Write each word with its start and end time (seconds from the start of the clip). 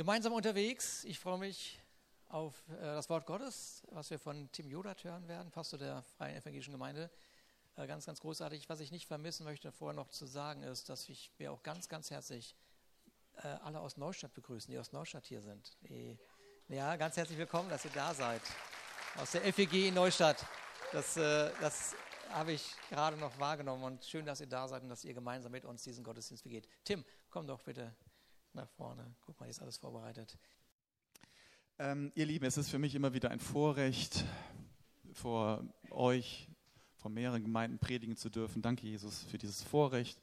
Gemeinsam 0.00 0.32
unterwegs. 0.32 1.04
Ich 1.04 1.18
freue 1.18 1.36
mich 1.36 1.78
auf 2.30 2.54
äh, 2.70 2.80
das 2.80 3.10
Wort 3.10 3.26
Gottes, 3.26 3.82
was 3.90 4.08
wir 4.08 4.18
von 4.18 4.50
Tim 4.50 4.70
Jodat 4.70 5.04
hören 5.04 5.28
werden, 5.28 5.50
Pastor 5.50 5.78
der 5.78 6.02
Freien 6.16 6.36
Evangelischen 6.36 6.72
Gemeinde. 6.72 7.10
Äh, 7.76 7.86
ganz, 7.86 8.06
ganz 8.06 8.18
großartig. 8.18 8.66
Was 8.70 8.80
ich 8.80 8.92
nicht 8.92 9.06
vermissen 9.06 9.44
möchte, 9.44 9.70
vorher 9.72 9.94
noch 9.94 10.08
zu 10.08 10.24
sagen, 10.24 10.62
ist, 10.62 10.88
dass 10.88 11.06
ich 11.10 11.30
wir 11.36 11.52
auch 11.52 11.62
ganz, 11.62 11.90
ganz 11.90 12.10
herzlich 12.10 12.56
äh, 13.42 13.48
alle 13.48 13.78
aus 13.80 13.98
Neustadt 13.98 14.32
begrüßen, 14.32 14.72
die 14.72 14.78
aus 14.78 14.90
Neustadt 14.92 15.26
hier 15.26 15.42
sind. 15.42 15.76
Ja, 16.68 16.96
ganz 16.96 17.18
herzlich 17.18 17.36
willkommen, 17.36 17.68
dass 17.68 17.84
ihr 17.84 17.92
da 17.94 18.14
seid. 18.14 18.40
Aus 19.16 19.32
der 19.32 19.42
FEG 19.52 19.88
in 19.88 19.92
Neustadt. 19.92 20.46
Das, 20.92 21.12
das 21.12 21.94
habe 22.30 22.52
ich 22.52 22.74
gerade 22.88 23.18
noch 23.18 23.38
wahrgenommen 23.38 23.84
und 23.84 24.02
schön, 24.06 24.24
dass 24.24 24.40
ihr 24.40 24.48
da 24.48 24.66
seid 24.66 24.82
und 24.82 24.88
dass 24.88 25.04
ihr 25.04 25.12
gemeinsam 25.12 25.52
mit 25.52 25.66
uns 25.66 25.82
diesen 25.82 26.02
Gottesdienst 26.02 26.42
begeht. 26.42 26.66
Tim, 26.84 27.04
komm 27.28 27.46
doch 27.46 27.60
bitte 27.60 27.94
nach 28.54 28.68
vorne. 28.70 29.14
Guck 29.20 29.38
mal, 29.38 29.46
hier 29.46 29.50
ist 29.50 29.62
alles 29.62 29.76
vorbereitet. 29.76 30.38
Ähm, 31.78 32.12
ihr 32.14 32.26
Lieben, 32.26 32.44
es 32.44 32.56
ist 32.56 32.70
für 32.70 32.78
mich 32.78 32.94
immer 32.94 33.14
wieder 33.14 33.30
ein 33.30 33.40
Vorrecht, 33.40 34.24
vor 35.12 35.64
euch, 35.90 36.48
vor 36.96 37.10
mehreren 37.10 37.42
Gemeinden 37.42 37.78
predigen 37.78 38.16
zu 38.16 38.28
dürfen. 38.28 38.62
Danke, 38.62 38.86
Jesus, 38.86 39.22
für 39.24 39.38
dieses 39.38 39.62
Vorrecht. 39.62 40.20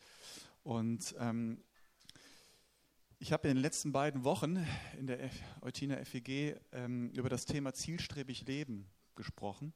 Und 0.63 1.15
ähm, 1.19 1.63
ich 3.19 3.31
habe 3.33 3.47
in 3.47 3.55
den 3.55 3.61
letzten 3.61 3.91
beiden 3.91 4.23
Wochen 4.23 4.63
in 4.97 5.07
der 5.07 5.31
Eutina 5.61 6.03
FEG 6.05 6.59
ähm, 6.71 7.09
über 7.11 7.29
das 7.29 7.45
Thema 7.45 7.73
zielstrebig 7.73 8.45
Leben 8.45 8.87
gesprochen. 9.15 9.73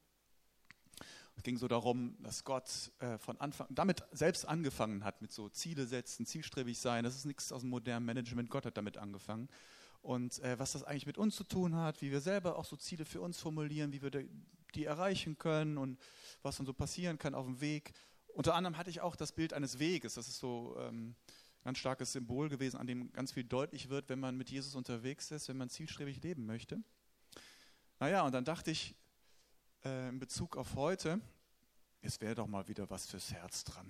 Es 1.41 1.43
ging 1.43 1.57
so 1.57 1.67
darum, 1.67 2.15
dass 2.21 2.43
Gott 2.43 2.91
äh, 2.99 3.17
von 3.17 3.35
Anfang 3.41 3.65
damit 3.71 4.03
selbst 4.11 4.47
angefangen 4.47 5.03
hat 5.03 5.23
mit 5.23 5.31
so 5.31 5.49
Ziele 5.49 5.87
setzen, 5.87 6.23
zielstrebig 6.27 6.77
sein. 6.77 7.03
Das 7.03 7.15
ist 7.15 7.25
nichts 7.25 7.51
aus 7.51 7.61
dem 7.61 7.71
modernen 7.71 8.05
Management. 8.05 8.51
Gott 8.51 8.67
hat 8.67 8.77
damit 8.77 8.97
angefangen. 8.97 9.49
Und 10.03 10.37
äh, 10.43 10.59
was 10.59 10.73
das 10.73 10.83
eigentlich 10.83 11.07
mit 11.07 11.17
uns 11.17 11.35
zu 11.35 11.43
tun 11.43 11.75
hat, 11.75 11.99
wie 12.03 12.11
wir 12.11 12.21
selber 12.21 12.59
auch 12.59 12.65
so 12.65 12.75
Ziele 12.75 13.05
für 13.05 13.21
uns 13.21 13.39
formulieren, 13.39 13.91
wie 13.91 14.03
wir 14.03 14.11
die 14.75 14.85
erreichen 14.85 15.35
können 15.39 15.79
und 15.79 15.97
was 16.43 16.57
dann 16.57 16.67
so 16.67 16.73
passieren 16.73 17.17
kann 17.17 17.33
auf 17.33 17.47
dem 17.47 17.59
Weg. 17.59 17.93
Unter 18.35 18.53
anderem 18.53 18.77
hatte 18.77 18.91
ich 18.91 19.01
auch 19.01 19.15
das 19.15 19.31
Bild 19.31 19.53
eines 19.53 19.79
Weges. 19.79 20.13
Das 20.13 20.27
ist 20.27 20.37
so 20.37 20.75
ähm, 20.77 21.15
ein 21.15 21.63
ganz 21.63 21.79
starkes 21.79 22.11
Symbol 22.11 22.49
gewesen, 22.49 22.77
an 22.77 22.85
dem 22.85 23.11
ganz 23.13 23.31
viel 23.31 23.45
deutlich 23.45 23.89
wird, 23.89 24.09
wenn 24.09 24.19
man 24.19 24.37
mit 24.37 24.51
Jesus 24.51 24.75
unterwegs 24.75 25.31
ist, 25.31 25.49
wenn 25.49 25.57
man 25.57 25.69
zielstrebig 25.69 26.21
leben 26.21 26.45
möchte. 26.45 26.83
Naja, 27.99 28.21
und 28.21 28.31
dann 28.31 28.45
dachte 28.45 28.69
ich, 28.69 28.93
äh, 29.83 30.09
in 30.09 30.19
Bezug 30.19 30.55
auf 30.55 30.75
heute, 30.75 31.19
es 32.01 32.19
wäre 32.21 32.35
doch 32.35 32.47
mal 32.47 32.67
wieder 32.67 32.89
was 32.89 33.05
fürs 33.05 33.31
Herz 33.31 33.63
dran. 33.63 33.89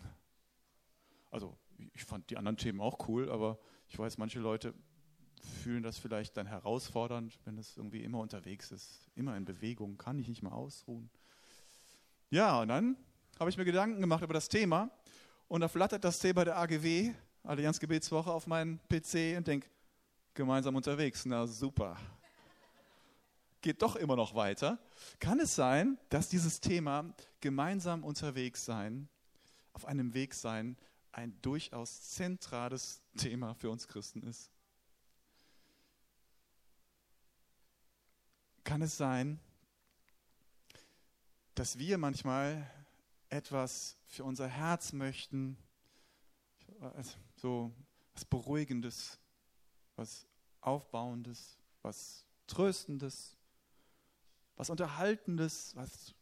Also 1.29 1.57
ich 1.93 2.03
fand 2.03 2.29
die 2.29 2.37
anderen 2.37 2.57
Themen 2.57 2.81
auch 2.81 3.07
cool, 3.07 3.31
aber 3.31 3.57
ich 3.87 3.97
weiß, 3.97 4.17
manche 4.17 4.39
Leute 4.39 4.73
fühlen 5.63 5.81
das 5.81 5.97
vielleicht 5.97 6.37
dann 6.37 6.45
herausfordernd, 6.45 7.39
wenn 7.45 7.57
es 7.57 7.77
irgendwie 7.77 8.03
immer 8.03 8.19
unterwegs 8.19 8.71
ist, 8.71 9.09
immer 9.15 9.35
in 9.37 9.45
Bewegung, 9.45 9.97
kann 9.97 10.19
ich 10.19 10.27
nicht 10.27 10.43
mal 10.43 10.51
ausruhen. 10.51 11.09
Ja, 12.29 12.61
und 12.61 12.67
dann 12.67 12.97
habe 13.39 13.49
ich 13.49 13.57
mir 13.57 13.65
Gedanken 13.65 13.99
gemacht 13.99 14.23
über 14.23 14.33
das 14.33 14.49
Thema 14.49 14.91
und 15.47 15.61
da 15.61 15.67
flattert 15.67 16.03
das 16.03 16.19
Thema 16.19 16.45
der 16.45 16.57
AGW, 16.57 17.13
Allianz 17.43 17.79
Gebetswoche, 17.79 18.31
auf 18.31 18.45
meinen 18.45 18.79
PC 18.87 19.37
und 19.37 19.47
denke, 19.47 19.67
gemeinsam 20.33 20.75
unterwegs, 20.75 21.25
na 21.25 21.47
super, 21.47 21.97
geht 23.61 23.81
doch 23.81 23.95
immer 23.95 24.15
noch 24.15 24.35
weiter. 24.35 24.79
Kann 25.19 25.39
es 25.39 25.55
sein, 25.55 25.97
dass 26.09 26.29
dieses 26.29 26.59
Thema 26.59 27.13
gemeinsam 27.39 28.03
unterwegs 28.03 28.65
sein, 28.65 29.07
auf 29.73 29.85
einem 29.85 30.13
Weg 30.13 30.33
sein, 30.33 30.77
ein 31.11 31.39
durchaus 31.41 32.09
zentrales 32.09 33.01
Thema 33.17 33.53
für 33.53 33.69
uns 33.69 33.87
Christen 33.87 34.23
ist? 34.23 34.49
Kann 38.63 38.81
es 38.81 38.97
sein, 38.97 39.39
dass 41.55 41.77
wir 41.77 41.97
manchmal 41.97 42.69
etwas 43.29 43.97
für 44.07 44.23
unser 44.23 44.47
Herz 44.47 44.93
möchten, 44.93 45.57
so 47.35 47.71
was 48.13 48.25
Beruhigendes, 48.25 49.19
was 49.95 50.25
Aufbauendes, 50.61 51.57
was 51.81 52.25
Tröstendes, 52.47 53.37
was 54.61 54.69
Unterhaltendes, 54.69 55.75
was 55.75 56.13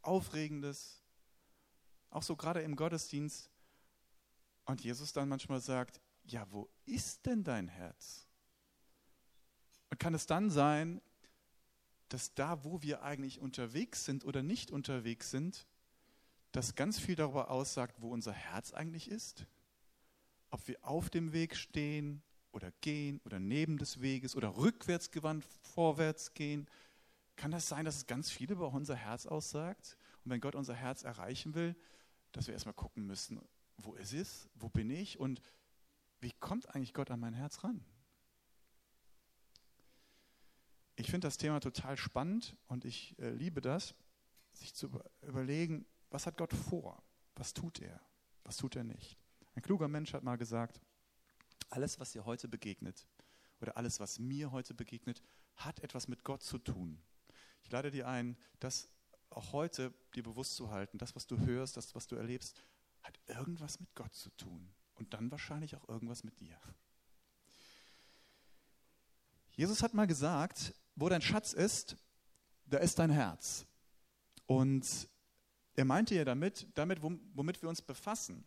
Aufregendes, 0.00 1.02
auch 2.10 2.22
so 2.22 2.36
gerade 2.36 2.62
im 2.62 2.76
Gottesdienst. 2.76 3.50
Und 4.64 4.80
Jesus 4.80 5.12
dann 5.12 5.28
manchmal 5.28 5.60
sagt, 5.60 6.00
ja, 6.22 6.46
wo 6.52 6.70
ist 6.84 7.26
denn 7.26 7.42
dein 7.42 7.66
Herz? 7.66 8.28
Und 9.90 9.98
kann 9.98 10.14
es 10.14 10.26
dann 10.26 10.50
sein, 10.50 11.02
dass 12.10 12.32
da, 12.34 12.62
wo 12.62 12.80
wir 12.80 13.02
eigentlich 13.02 13.40
unterwegs 13.40 14.04
sind 14.04 14.24
oder 14.24 14.44
nicht 14.44 14.70
unterwegs 14.70 15.32
sind, 15.32 15.66
das 16.52 16.76
ganz 16.76 16.96
viel 17.00 17.16
darüber 17.16 17.50
aussagt, 17.50 17.96
wo 18.00 18.12
unser 18.12 18.32
Herz 18.32 18.72
eigentlich 18.72 19.10
ist? 19.10 19.46
Ob 20.50 20.68
wir 20.68 20.78
auf 20.84 21.10
dem 21.10 21.32
Weg 21.32 21.56
stehen 21.56 22.22
oder 22.52 22.70
gehen 22.82 23.20
oder 23.24 23.40
neben 23.40 23.78
des 23.78 24.00
Weges 24.00 24.36
oder 24.36 24.56
rückwärts 24.56 25.10
gewandt 25.10 25.44
vorwärts 25.74 26.34
gehen, 26.34 26.68
kann 27.40 27.50
das 27.50 27.68
sein, 27.68 27.86
dass 27.86 27.96
es 27.96 28.06
ganz 28.06 28.30
viel 28.30 28.52
über 28.52 28.70
unser 28.70 28.94
Herz 28.94 29.24
aussagt? 29.24 29.96
Und 30.24 30.30
wenn 30.30 30.42
Gott 30.42 30.54
unser 30.54 30.74
Herz 30.74 31.04
erreichen 31.04 31.54
will, 31.54 31.74
dass 32.32 32.46
wir 32.46 32.52
erstmal 32.52 32.74
gucken 32.74 33.06
müssen, 33.06 33.40
wo 33.78 33.94
ist 33.94 34.12
es, 34.12 34.50
wo 34.54 34.68
bin 34.68 34.90
ich 34.90 35.18
und 35.18 35.40
wie 36.20 36.32
kommt 36.32 36.68
eigentlich 36.74 36.92
Gott 36.92 37.10
an 37.10 37.18
mein 37.18 37.32
Herz 37.32 37.64
ran? 37.64 37.82
Ich 40.96 41.10
finde 41.10 41.28
das 41.28 41.38
Thema 41.38 41.60
total 41.60 41.96
spannend 41.96 42.58
und 42.66 42.84
ich 42.84 43.18
äh, 43.18 43.30
liebe 43.30 43.62
das, 43.62 43.94
sich 44.52 44.74
zu 44.74 44.90
überlegen, 45.22 45.86
was 46.10 46.26
hat 46.26 46.36
Gott 46.36 46.52
vor? 46.52 47.02
Was 47.36 47.54
tut 47.54 47.80
er? 47.80 48.02
Was 48.44 48.58
tut 48.58 48.76
er 48.76 48.84
nicht? 48.84 49.16
Ein 49.54 49.62
kluger 49.62 49.88
Mensch 49.88 50.12
hat 50.12 50.24
mal 50.24 50.36
gesagt, 50.36 50.82
alles, 51.70 51.98
was 51.98 52.12
dir 52.12 52.26
heute 52.26 52.48
begegnet 52.48 53.06
oder 53.62 53.78
alles, 53.78 53.98
was 53.98 54.18
mir 54.18 54.52
heute 54.52 54.74
begegnet, 54.74 55.22
hat 55.56 55.80
etwas 55.80 56.06
mit 56.06 56.22
Gott 56.22 56.42
zu 56.42 56.58
tun. 56.58 57.00
Ich 57.62 57.70
lade 57.70 57.90
dir 57.90 58.08
ein, 58.08 58.36
das 58.58 58.88
auch 59.30 59.52
heute 59.52 59.92
dir 60.14 60.22
bewusst 60.22 60.56
zu 60.56 60.70
halten. 60.70 60.98
Das, 60.98 61.14
was 61.14 61.26
du 61.26 61.38
hörst, 61.38 61.76
das, 61.76 61.94
was 61.94 62.06
du 62.06 62.16
erlebst, 62.16 62.62
hat 63.02 63.18
irgendwas 63.26 63.80
mit 63.80 63.94
Gott 63.94 64.14
zu 64.14 64.30
tun. 64.30 64.72
Und 64.94 65.14
dann 65.14 65.30
wahrscheinlich 65.30 65.76
auch 65.76 65.88
irgendwas 65.88 66.24
mit 66.24 66.38
dir. 66.40 66.58
Jesus 69.52 69.82
hat 69.82 69.94
mal 69.94 70.06
gesagt, 70.06 70.74
wo 70.96 71.08
dein 71.08 71.22
Schatz 71.22 71.52
ist, 71.52 71.96
da 72.66 72.78
ist 72.78 72.98
dein 72.98 73.10
Herz. 73.10 73.66
Und 74.46 75.08
er 75.76 75.84
meinte 75.84 76.14
ja 76.14 76.24
damit, 76.24 76.66
damit 76.74 77.02
womit 77.02 77.62
wir 77.62 77.68
uns 77.68 77.82
befassen. 77.82 78.44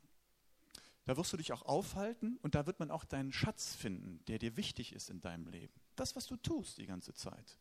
Da 1.06 1.18
wirst 1.18 1.34
du 1.34 1.38
dich 1.38 1.52
auch 1.52 1.64
aufhalten 1.64 2.38
und 2.42 2.56
da 2.56 2.66
wird 2.66 2.80
man 2.80 2.90
auch 2.90 3.04
deinen 3.04 3.34
Schatz 3.34 3.76
finden, 3.76 4.24
der 4.26 4.40
dir 4.40 4.56
wichtig 4.56 4.94
ist 4.94 5.10
in 5.10 5.20
deinem 5.20 5.48
Leben. 5.48 5.74
Das, 5.96 6.16
was 6.16 6.28
du 6.28 6.38
tust 6.38 6.78
die 6.78 6.86
ganze 6.86 7.14
Zeit. 7.14 7.60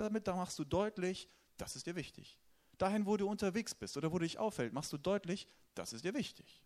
Damit 0.00 0.26
da 0.26 0.34
machst 0.34 0.58
du 0.58 0.64
deutlich, 0.64 1.28
das 1.58 1.76
ist 1.76 1.86
dir 1.86 1.94
wichtig. 1.94 2.38
Dahin, 2.78 3.04
wo 3.04 3.18
du 3.18 3.28
unterwegs 3.28 3.74
bist 3.74 3.96
oder 3.98 4.10
wo 4.10 4.18
du 4.18 4.24
dich 4.24 4.38
aufhältst, 4.38 4.72
machst 4.72 4.92
du 4.92 4.96
deutlich, 4.96 5.46
das 5.74 5.92
ist 5.92 6.04
dir 6.04 6.14
wichtig. 6.14 6.62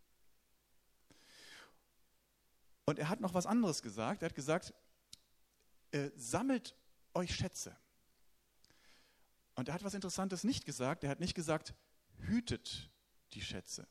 Und 2.84 3.00
er 3.00 3.08
hat 3.08 3.20
noch 3.20 3.34
was 3.34 3.46
anderes 3.46 3.82
gesagt. 3.82 4.22
Er 4.22 4.28
hat 4.28 4.36
gesagt, 4.36 4.72
äh, 5.90 6.10
sammelt 6.14 6.76
euch 7.12 7.34
Schätze. 7.34 7.76
Und 9.56 9.68
er 9.68 9.74
hat 9.74 9.82
was 9.82 9.94
Interessantes 9.94 10.44
nicht 10.44 10.64
gesagt. 10.64 11.02
Er 11.02 11.10
hat 11.10 11.18
nicht 11.18 11.34
gesagt, 11.34 11.74
hütet 12.18 12.88
die 13.32 13.42
Schätze, 13.42 13.88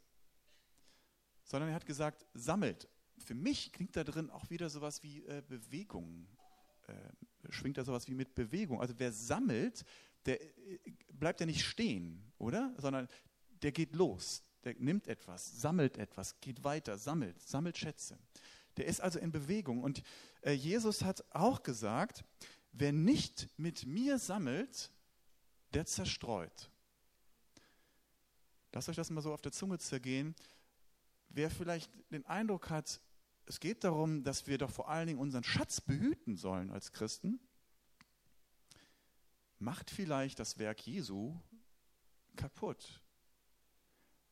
sondern 1.44 1.70
er 1.70 1.76
hat 1.76 1.86
gesagt, 1.86 2.26
sammelt. 2.34 2.88
Für 3.18 3.36
mich 3.36 3.74
klingt 3.74 3.96
da 3.98 4.06
drin 4.06 4.30
auch 4.30 4.50
wieder 4.50 4.70
sowas 4.70 5.04
wie 5.04 5.26
äh, 5.26 5.44
Bewegung 5.46 6.28
äh, 6.88 6.94
schwingt 7.50 7.78
da 7.78 7.84
sowas 7.84 8.08
wie 8.08 8.14
mit 8.14 8.36
Bewegung. 8.36 8.82
Also 8.82 8.94
wer 8.98 9.12
sammelt, 9.12 9.86
der 10.26 10.42
äh, 10.42 10.80
bleibt 11.12 11.40
ja 11.40 11.46
nicht 11.46 11.66
stehen, 11.66 12.32
oder? 12.38 12.74
Sondern 12.78 13.08
der 13.62 13.72
geht 13.72 13.96
los, 13.96 14.44
der 14.64 14.76
nimmt 14.76 15.08
etwas, 15.08 15.62
sammelt 15.62 15.98
etwas, 15.98 16.40
geht 16.42 16.64
weiter, 16.64 16.98
sammelt, 16.98 17.42
sammelt 17.42 17.78
Schätze. 17.78 18.18
Der 18.78 18.86
ist 18.86 19.02
also 19.02 19.20
in 19.20 19.32
Bewegung. 19.32 19.84
Und 19.84 20.04
äh, 20.42 20.52
Jesus 20.52 21.04
hat 21.04 21.24
auch 21.32 21.64
gesagt, 21.64 22.24
wer 22.72 22.92
nicht 22.92 23.48
mit 23.58 23.86
mir 23.86 24.18
sammelt, 24.18 24.92
der 25.74 25.86
zerstreut. 25.86 26.70
Lasst 28.74 28.90
euch 28.90 28.96
das 28.96 29.12
mal 29.12 29.22
so 29.22 29.34
auf 29.34 29.42
der 29.42 29.52
Zunge 29.52 29.78
zergehen. 29.78 30.36
Wer 31.30 31.50
vielleicht 31.50 31.92
den 32.12 32.26
Eindruck 32.26 32.70
hat, 32.70 33.00
es 33.46 33.60
geht 33.60 33.84
darum, 33.84 34.24
dass 34.24 34.48
wir 34.48 34.58
doch 34.58 34.72
vor 34.72 34.90
allen 34.90 35.08
Dingen 35.08 35.20
unseren 35.20 35.44
Schatz 35.44 35.82
behüten 35.82 36.38
sollen 36.38 36.72
als 36.72 36.92
Christen. 36.92 37.40
Macht 39.60 39.90
vielleicht 39.90 40.40
das 40.40 40.58
Werk 40.58 40.86
Jesu 40.86 41.40
kaputt, 42.36 43.02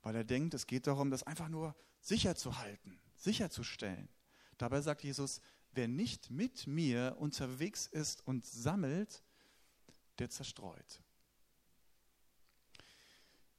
weil 0.01 0.15
er 0.15 0.23
denkt, 0.23 0.53
es 0.53 0.67
geht 0.67 0.87
darum, 0.87 1.11
das 1.11 1.23
einfach 1.23 1.49
nur 1.49 1.75
sicher 1.99 2.35
zu 2.35 2.57
halten, 2.57 2.99
sicherzustellen. 3.15 4.09
Dabei 4.57 4.81
sagt 4.81 5.03
Jesus, 5.03 5.41
wer 5.71 5.87
nicht 5.87 6.29
mit 6.29 6.67
mir 6.67 7.15
unterwegs 7.19 7.87
ist 7.87 8.25
und 8.27 8.45
sammelt, 8.45 9.23
der 10.19 10.29
zerstreut. 10.29 11.01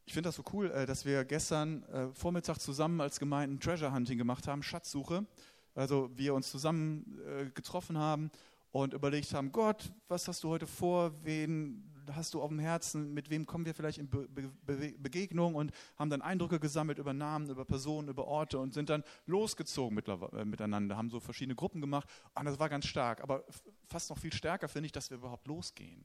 Ich 0.05 0.15
finde 0.15 0.29
das 0.29 0.37
so 0.37 0.45
cool, 0.53 0.71
äh, 0.71 0.85
dass 0.85 1.05
wir 1.05 1.25
gestern 1.25 1.85
äh, 1.85 2.09
Vormittag 2.13 2.59
zusammen 2.59 3.01
als 3.01 3.21
Gemeinden 3.21 3.61
Treasure 3.61 3.93
Hunting 3.93 4.19
gemacht 4.19 4.49
haben, 4.49 4.63
Schatzsuche. 4.63 5.27
Also 5.75 6.11
wir 6.15 6.35
uns 6.35 6.51
zusammen 6.51 7.21
äh, 7.27 7.51
getroffen 7.51 7.97
haben 7.97 8.31
und 8.73 8.95
überlegt 8.95 9.33
haben, 9.33 9.53
Gott, 9.53 9.93
was 10.09 10.27
hast 10.27 10.43
du 10.43 10.49
heute 10.49 10.67
vor? 10.67 11.13
Wen 11.23 11.89
hast 12.13 12.35
du 12.35 12.43
auf 12.43 12.49
dem 12.49 12.59
Herzen? 12.59 13.15
Mit 13.15 13.31
wem 13.31 13.47
kommen 13.47 13.65
wir 13.65 13.75
vielleicht 13.75 13.99
in 13.99 14.09
Be 14.09 14.29
Be 14.29 14.95
Begegnung? 14.99 15.55
Und 15.55 15.71
haben 15.97 16.11
dann 16.11 16.21
Eindrücke 16.21 16.59
gesammelt 16.59 16.99
über 16.99 17.13
Namen, 17.13 17.49
über 17.49 17.65
Personen, 17.65 18.09
über 18.09 18.27
Orte 18.27 18.59
und 18.59 18.75
sind 18.75 18.91
dann 18.91 19.05
losgezogen 19.27 20.03
miteinander, 20.45 20.97
haben 20.97 21.11
so 21.11 21.21
verschiedene 21.21 21.55
Gruppen 21.55 21.81
gemacht. 21.81 22.09
Und 22.35 22.45
das 22.45 22.59
war 22.59 22.69
ganz 22.69 22.87
stark. 22.87 23.23
Aber 23.23 23.45
fast 23.87 24.11
noch 24.11 24.19
viel 24.19 24.33
stärker 24.33 24.69
finde 24.69 24.87
ich, 24.87 24.93
dass 24.93 25.11
wir 25.11 25.19
überhaupt 25.19 25.47
losgehen. 25.47 26.05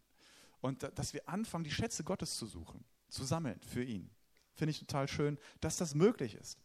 Und 0.62 0.84
dass 0.96 1.14
wir 1.14 1.28
anfangen, 1.28 1.64
die 1.64 1.72
Schätze 1.72 2.04
Gottes 2.04 2.38
zu 2.38 2.46
suchen 2.46 2.86
zu 3.09 3.24
sammeln 3.24 3.59
für 3.62 3.83
ihn. 3.83 4.09
Finde 4.54 4.71
ich 4.71 4.80
total 4.80 5.07
schön, 5.07 5.38
dass 5.62 5.77
das 5.77 5.95
möglich 5.95 6.36
ist. 6.36 6.57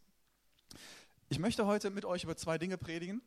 Ich 1.29 1.39
möchte 1.39 1.65
heute 1.65 1.89
mit 1.89 2.05
euch 2.05 2.23
über 2.23 2.35
zwei 2.35 2.57
Dinge 2.57 2.77
predigen. 2.77 3.21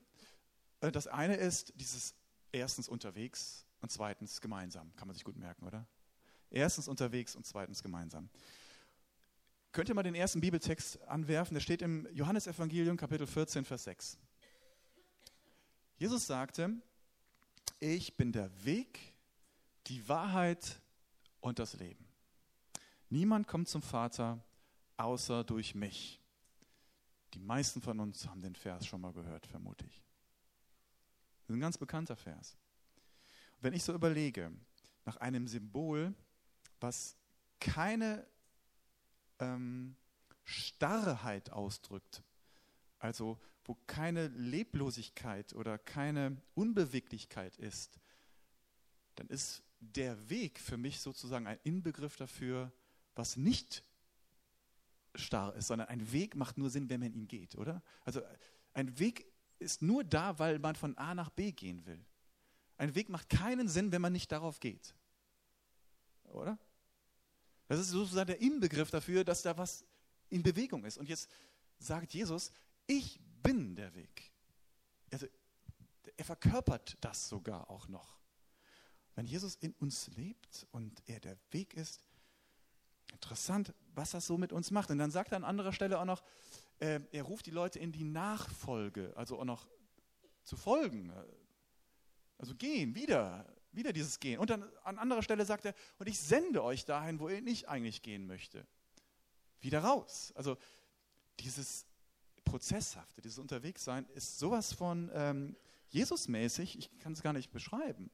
Äh, 0.80 0.92
das 0.92 1.06
eine 1.06 1.36
ist 1.36 1.72
dieses 1.76 2.14
erstens 2.52 2.88
unterwegs 2.88 3.64
und 3.80 3.90
zweitens 3.90 4.40
gemeinsam. 4.40 4.94
Kann 4.96 5.08
man 5.08 5.14
sich 5.14 5.24
gut 5.24 5.36
merken, 5.36 5.66
oder? 5.66 5.86
Erstens 6.50 6.88
unterwegs 6.88 7.36
und 7.36 7.46
zweitens 7.46 7.82
gemeinsam. 7.82 8.28
Könnt 9.72 9.88
ihr 9.88 9.94
mal 9.94 10.02
den 10.02 10.14
ersten 10.14 10.40
Bibeltext 10.40 11.02
anwerfen? 11.02 11.54
Der 11.54 11.60
steht 11.60 11.82
im 11.82 12.08
Johannesevangelium 12.12 12.96
Kapitel 12.96 13.26
14, 13.26 13.64
Vers 13.64 13.84
6. 13.84 14.18
Jesus 15.98 16.26
sagte, 16.26 16.70
ich 17.78 18.16
bin 18.16 18.32
der 18.32 18.50
Weg, 18.64 19.14
die 19.86 20.08
Wahrheit 20.08 20.80
und 21.40 21.58
das 21.58 21.74
Leben. 21.74 22.05
Niemand 23.08 23.46
kommt 23.46 23.68
zum 23.68 23.82
Vater 23.82 24.42
außer 24.96 25.44
durch 25.44 25.74
mich. 25.74 26.20
Die 27.34 27.38
meisten 27.38 27.80
von 27.80 28.00
uns 28.00 28.26
haben 28.26 28.40
den 28.40 28.54
Vers 28.54 28.86
schon 28.86 29.00
mal 29.00 29.12
gehört, 29.12 29.46
vermute 29.46 29.86
ich. 29.86 30.02
Das 31.40 31.50
ist 31.50 31.56
ein 31.56 31.60
ganz 31.60 31.78
bekannter 31.78 32.16
Vers. 32.16 32.56
wenn 33.60 33.72
ich 33.72 33.84
so 33.84 33.94
überlege, 33.94 34.52
nach 35.04 35.16
einem 35.16 35.46
Symbol, 35.48 36.14
was 36.80 37.16
keine 37.60 38.26
ähm, 39.38 39.96
Starrheit 40.44 41.50
ausdrückt, 41.50 42.22
also 42.98 43.38
wo 43.64 43.76
keine 43.86 44.28
Leblosigkeit 44.28 45.52
oder 45.54 45.78
keine 45.78 46.40
Unbeweglichkeit 46.54 47.56
ist, 47.56 47.98
dann 49.16 49.28
ist 49.28 49.62
der 49.80 50.28
Weg 50.28 50.60
für 50.60 50.76
mich 50.76 51.00
sozusagen 51.00 51.46
ein 51.46 51.58
Inbegriff 51.64 52.16
dafür, 52.16 52.72
was 53.16 53.36
nicht 53.36 53.82
starr 55.14 55.54
ist, 55.54 55.68
sondern 55.68 55.88
ein 55.88 56.12
Weg 56.12 56.36
macht 56.36 56.58
nur 56.58 56.70
Sinn, 56.70 56.88
wenn 56.90 57.00
man 57.00 57.12
ihn 57.12 57.26
geht, 57.26 57.56
oder? 57.56 57.82
Also 58.04 58.20
ein 58.74 58.98
Weg 58.98 59.26
ist 59.58 59.82
nur 59.82 60.04
da, 60.04 60.38
weil 60.38 60.58
man 60.58 60.76
von 60.76 60.96
A 60.98 61.14
nach 61.14 61.30
B 61.30 61.52
gehen 61.52 61.84
will. 61.86 62.04
Ein 62.76 62.94
Weg 62.94 63.08
macht 63.08 63.28
keinen 63.30 63.68
Sinn, 63.68 63.90
wenn 63.92 64.02
man 64.02 64.12
nicht 64.12 64.30
darauf 64.30 64.60
geht. 64.60 64.94
Oder? 66.24 66.58
Das 67.68 67.80
ist 67.80 67.88
sozusagen 67.88 68.26
der 68.26 68.40
Inbegriff 68.40 68.90
dafür, 68.90 69.24
dass 69.24 69.42
da 69.42 69.56
was 69.56 69.84
in 70.28 70.42
Bewegung 70.42 70.84
ist. 70.84 70.98
Und 70.98 71.08
jetzt 71.08 71.30
sagt 71.78 72.12
Jesus, 72.12 72.52
ich 72.86 73.20
bin 73.42 73.74
der 73.74 73.94
Weg. 73.94 74.30
Also 75.10 75.26
er 76.16 76.24
verkörpert 76.24 76.96
das 77.00 77.28
sogar 77.28 77.70
auch 77.70 77.88
noch. 77.88 78.18
Wenn 79.14 79.26
Jesus 79.26 79.56
in 79.56 79.72
uns 79.74 80.08
lebt 80.08 80.66
und 80.72 81.02
er 81.06 81.20
der 81.20 81.38
Weg 81.50 81.74
ist, 81.74 82.00
Interessant, 83.16 83.72
was 83.94 84.10
das 84.10 84.26
so 84.26 84.36
mit 84.36 84.52
uns 84.52 84.70
macht. 84.70 84.90
Und 84.90 84.98
dann 84.98 85.10
sagt 85.10 85.32
er 85.32 85.36
an 85.36 85.44
anderer 85.44 85.72
Stelle 85.72 85.98
auch 85.98 86.04
noch, 86.04 86.22
äh, 86.80 87.00
er 87.12 87.22
ruft 87.22 87.46
die 87.46 87.50
Leute 87.50 87.78
in 87.78 87.90
die 87.90 88.04
Nachfolge, 88.04 89.14
also 89.16 89.40
auch 89.40 89.44
noch 89.46 89.66
zu 90.44 90.54
folgen. 90.54 91.10
Also 92.36 92.54
gehen, 92.54 92.94
wieder, 92.94 93.46
wieder 93.72 93.94
dieses 93.94 94.20
Gehen. 94.20 94.38
Und 94.38 94.50
dann 94.50 94.64
an 94.84 94.98
anderer 94.98 95.22
Stelle 95.22 95.46
sagt 95.46 95.64
er, 95.64 95.74
und 95.98 96.10
ich 96.10 96.18
sende 96.18 96.62
euch 96.62 96.84
dahin, 96.84 97.18
wo 97.18 97.30
ihr 97.30 97.40
nicht 97.40 97.70
eigentlich 97.70 98.02
gehen 98.02 98.26
möchte. 98.26 98.66
Wieder 99.60 99.80
raus. 99.80 100.32
Also 100.36 100.58
dieses 101.40 101.86
Prozesshafte, 102.44 103.22
dieses 103.22 103.38
Unterwegssein 103.38 104.06
ist 104.14 104.38
sowas 104.38 104.74
von 104.74 105.10
ähm, 105.14 105.56
Jesusmäßig, 105.88 106.78
ich 106.78 106.98
kann 106.98 107.14
es 107.14 107.22
gar 107.22 107.32
nicht 107.32 107.50
beschreiben. 107.50 108.10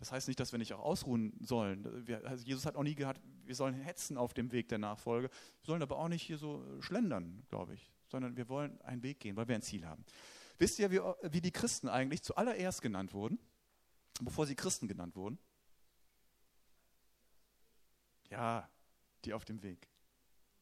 Das 0.00 0.12
heißt 0.12 0.28
nicht, 0.28 0.40
dass 0.40 0.50
wir 0.50 0.58
nicht 0.58 0.72
auch 0.72 0.80
ausruhen 0.80 1.34
sollen. 1.40 2.06
Wir, 2.06 2.26
also 2.26 2.42
Jesus 2.42 2.64
hat 2.64 2.74
auch 2.74 2.82
nie 2.82 2.94
gehabt, 2.94 3.20
wir 3.44 3.54
sollen 3.54 3.74
hetzen 3.74 4.16
auf 4.16 4.32
dem 4.32 4.50
Weg 4.50 4.68
der 4.68 4.78
Nachfolge. 4.78 5.28
Wir 5.28 5.66
sollen 5.66 5.82
aber 5.82 5.98
auch 5.98 6.08
nicht 6.08 6.22
hier 6.22 6.38
so 6.38 6.64
schlendern, 6.80 7.44
glaube 7.50 7.74
ich, 7.74 7.92
sondern 8.08 8.34
wir 8.34 8.48
wollen 8.48 8.80
einen 8.80 9.02
Weg 9.02 9.20
gehen, 9.20 9.36
weil 9.36 9.46
wir 9.46 9.54
ein 9.54 9.60
Ziel 9.60 9.86
haben. 9.86 10.02
Wisst 10.56 10.78
ihr, 10.78 10.90
wie, 10.90 11.00
wie 11.30 11.42
die 11.42 11.50
Christen 11.50 11.86
eigentlich 11.90 12.22
zuallererst 12.22 12.80
genannt 12.80 13.12
wurden, 13.12 13.38
bevor 14.22 14.46
sie 14.46 14.54
Christen 14.54 14.88
genannt 14.88 15.16
wurden? 15.16 15.38
Ja, 18.30 18.70
die 19.26 19.34
auf 19.34 19.44
dem 19.44 19.62
Weg. 19.62 19.86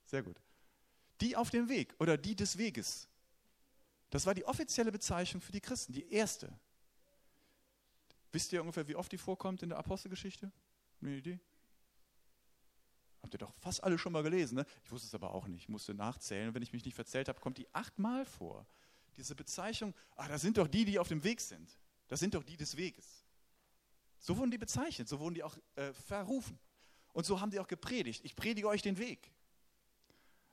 Sehr 0.05 0.25
gut. 0.25 0.43
Die 1.20 1.37
auf 1.37 1.50
dem 1.50 1.69
Weg 1.69 1.94
oder 2.00 2.19
die 2.19 2.35
des 2.35 2.58
Weges. 2.58 3.08
Das 4.11 4.26
war 4.26 4.35
die 4.35 4.46
offizielle 4.46 4.90
Bezeichnung 4.90 5.40
für 5.40 5.52
die 5.52 5.61
Christen, 5.61 5.93
die 5.93 6.11
erste. 6.11 6.58
Wisst 8.33 8.53
ihr 8.53 8.61
ungefähr, 8.61 8.87
wie 8.89 8.97
oft 8.97 9.11
die 9.11 9.19
vorkommt 9.19 9.63
in 9.63 9.71
der 9.71 9.79
Apostelgeschichte? 9.79 10.53
Eine 11.01 11.17
Idee? 11.17 11.41
Habt 13.23 13.35
ihr 13.35 13.39
doch 13.39 13.55
fast 13.59 13.83
alle 13.83 13.99
schon 13.99 14.13
mal 14.13 14.23
gelesen, 14.23 14.57
ne? 14.57 14.67
Ich 14.85 14.91
wusste 14.91 15.07
es 15.07 15.15
aber 15.15 15.33
auch 15.33 15.47
nicht, 15.49 15.63
ich 15.63 15.69
musste 15.69 15.95
nachzählen. 15.95 16.49
Und 16.49 16.55
wenn 16.55 16.63
ich 16.63 16.73
mich 16.73 16.85
nicht 16.85 16.95
verzählt 16.95 17.29
habe, 17.29 17.41
kommt 17.41 17.59
die 17.59 17.73
achtmal 17.75 18.25
vor. 18.25 18.67
Diese 19.17 19.35
Bezeichnung, 19.35 19.95
ah, 20.17 20.29
das 20.29 20.43
sind 20.43 20.59
doch 20.59 20.69
die, 20.69 20.85
die 20.85 20.99
auf 20.99 21.09
dem 21.09 21.25
Weg 21.25 21.41
sind. 21.41 21.79
Das 22.07 22.21
sind 22.21 22.35
doch 22.35 22.45
die 22.45 22.57
des 22.57 22.77
Weges. 22.77 23.25
So 24.21 24.37
wurden 24.37 24.51
die 24.51 24.59
bezeichnet, 24.59 25.09
so 25.09 25.19
wurden 25.21 25.35
die 25.35 25.43
auch 25.43 25.57
äh, 25.77 25.93
verrufen. 25.93 26.59
Und 27.13 27.25
so 27.27 27.41
haben 27.41 27.51
die 27.51 27.59
auch 27.59 27.67
gepredigt. 27.67 28.25
Ich 28.25 28.37
predige 28.37 28.69
euch 28.69 28.83
den 28.83 28.99
Weg. 28.99 29.33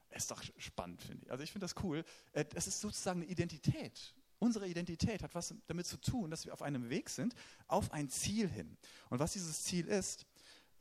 Ist 0.10 0.32
doch 0.32 0.42
spannend, 0.58 1.02
finde 1.02 1.26
ich. 1.26 1.32
Also 1.32 1.44
ich 1.44 1.52
finde 1.52 1.66
das 1.66 1.76
cool. 1.84 2.04
Äh, 2.32 2.46
es 2.56 2.68
ist 2.68 2.80
sozusagen 2.80 3.22
eine 3.22 3.30
Identität. 3.30 4.16
Unsere 4.40 4.68
Identität 4.68 5.24
hat 5.24 5.34
was 5.34 5.54
damit 5.68 5.88
zu 5.88 5.98
tun, 5.98 6.30
dass 6.30 6.46
wir 6.46 6.54
auf 6.54 6.62
einem 6.62 6.90
Weg 6.90 7.10
sind, 7.10 7.36
auf 7.68 7.92
ein 7.92 8.10
Ziel 8.10 8.48
hin. 8.48 8.78
Und 9.10 9.20
was 9.20 9.34
dieses 9.34 9.64
Ziel 9.64 9.88
ist, 9.88 10.26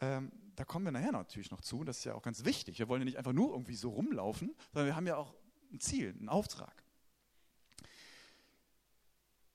ähm, 0.01 0.33
da 0.57 0.65
kommen 0.65 0.85
wir 0.85 0.93
nachher 0.93 1.13
natürlich 1.13 1.51
noch 1.51 1.61
zu. 1.61 1.85
Das 1.85 1.99
ist 1.99 2.05
ja 2.05 2.15
auch 2.15 2.23
ganz 2.23 2.45
wichtig. 2.45 2.79
Wir 2.79 2.89
wollen 2.89 3.03
ja 3.03 3.07
nicht 3.07 3.19
einfach 3.19 3.33
nur 3.33 3.51
irgendwie 3.51 3.75
so 3.75 3.91
rumlaufen, 3.91 4.55
sondern 4.73 4.87
wir 4.87 4.97
haben 4.97 5.07
ja 5.07 5.17
auch 5.17 5.35
ein 5.73 5.81
Ziel, 5.81 6.15
einen 6.19 6.29
Auftrag. 6.29 6.83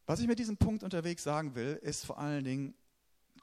Was 0.06 0.20
ich 0.20 0.28
mit 0.28 0.40
diesem 0.40 0.58
Punkt 0.58 0.84
unterwegs 0.84 1.24
sagen 1.24 1.56
will, 1.56 1.80
ist 1.82 2.06
vor 2.06 2.18
allen 2.18 2.44
Dingen 2.44 2.74